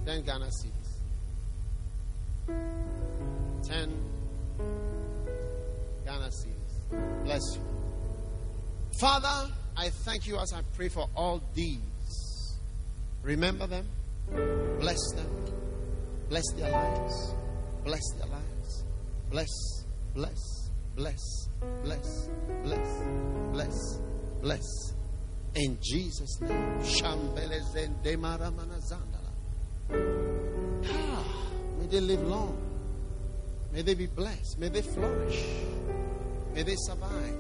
[0.07, 0.89] 10 Ghana cedis.
[3.69, 3.91] 10
[6.05, 7.25] Ghana cedis.
[7.25, 7.63] Bless you.
[8.99, 12.59] Father, I thank you as I pray for all these.
[13.23, 13.87] Remember them.
[14.81, 15.31] Bless them.
[16.29, 17.35] Bless their lives.
[17.85, 18.85] Bless their lives.
[19.31, 19.85] Bless,
[20.15, 21.49] bless, bless,
[21.85, 22.29] bless,
[22.65, 23.03] bless,
[23.53, 24.01] bless,
[24.41, 24.98] bless.
[25.55, 26.81] In Jesus' name.
[30.87, 31.25] Ah,
[31.79, 32.57] may they live long.
[33.73, 34.59] May they be blessed.
[34.59, 35.45] May they flourish.
[36.55, 37.37] May they survive.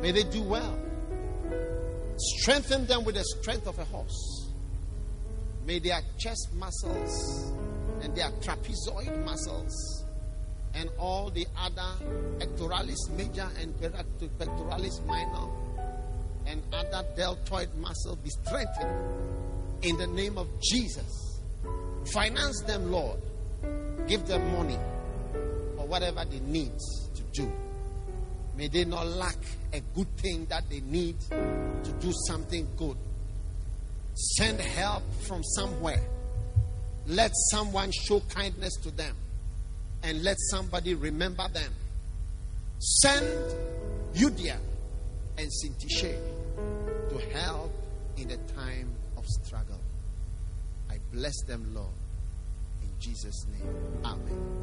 [0.00, 0.78] May they do well.
[2.16, 4.52] Strengthen them with the strength of a horse.
[5.66, 7.52] May their chest muscles
[8.02, 10.04] and their trapezoid muscles
[10.74, 12.04] and all the other
[12.38, 15.48] pectoralis major and pectoralis minor
[16.50, 18.90] and other deltoid muscle be strengthened
[19.82, 21.40] in the name of Jesus.
[22.12, 23.20] Finance them, Lord.
[24.08, 24.78] Give them money
[25.76, 26.72] for whatever they need
[27.14, 27.50] to do.
[28.56, 29.36] May they not lack
[29.72, 32.96] a good thing that they need to do something good.
[34.14, 36.00] Send help from somewhere.
[37.06, 39.14] Let someone show kindness to them.
[40.02, 41.72] And let somebody remember them.
[42.78, 43.26] Send
[44.14, 44.56] Euodia
[45.38, 46.29] and Syntyche
[47.32, 47.72] help
[48.16, 49.80] in a time of struggle.
[50.90, 51.88] I bless them, Lord.
[52.82, 53.74] In Jesus' name.
[54.04, 54.60] Amen.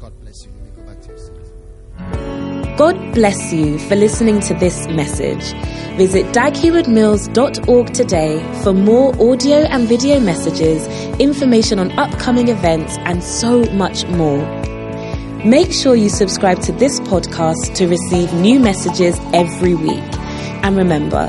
[0.00, 0.52] God bless you.
[0.76, 2.76] Go back to your seat.
[2.76, 5.52] God bless you for listening to this message.
[5.96, 10.86] Visit daghewardmills.org today for more audio and video messages,
[11.20, 14.44] information on upcoming events, and so much more.
[15.44, 20.18] Make sure you subscribe to this podcast to receive new messages every week.
[20.64, 21.28] And remember,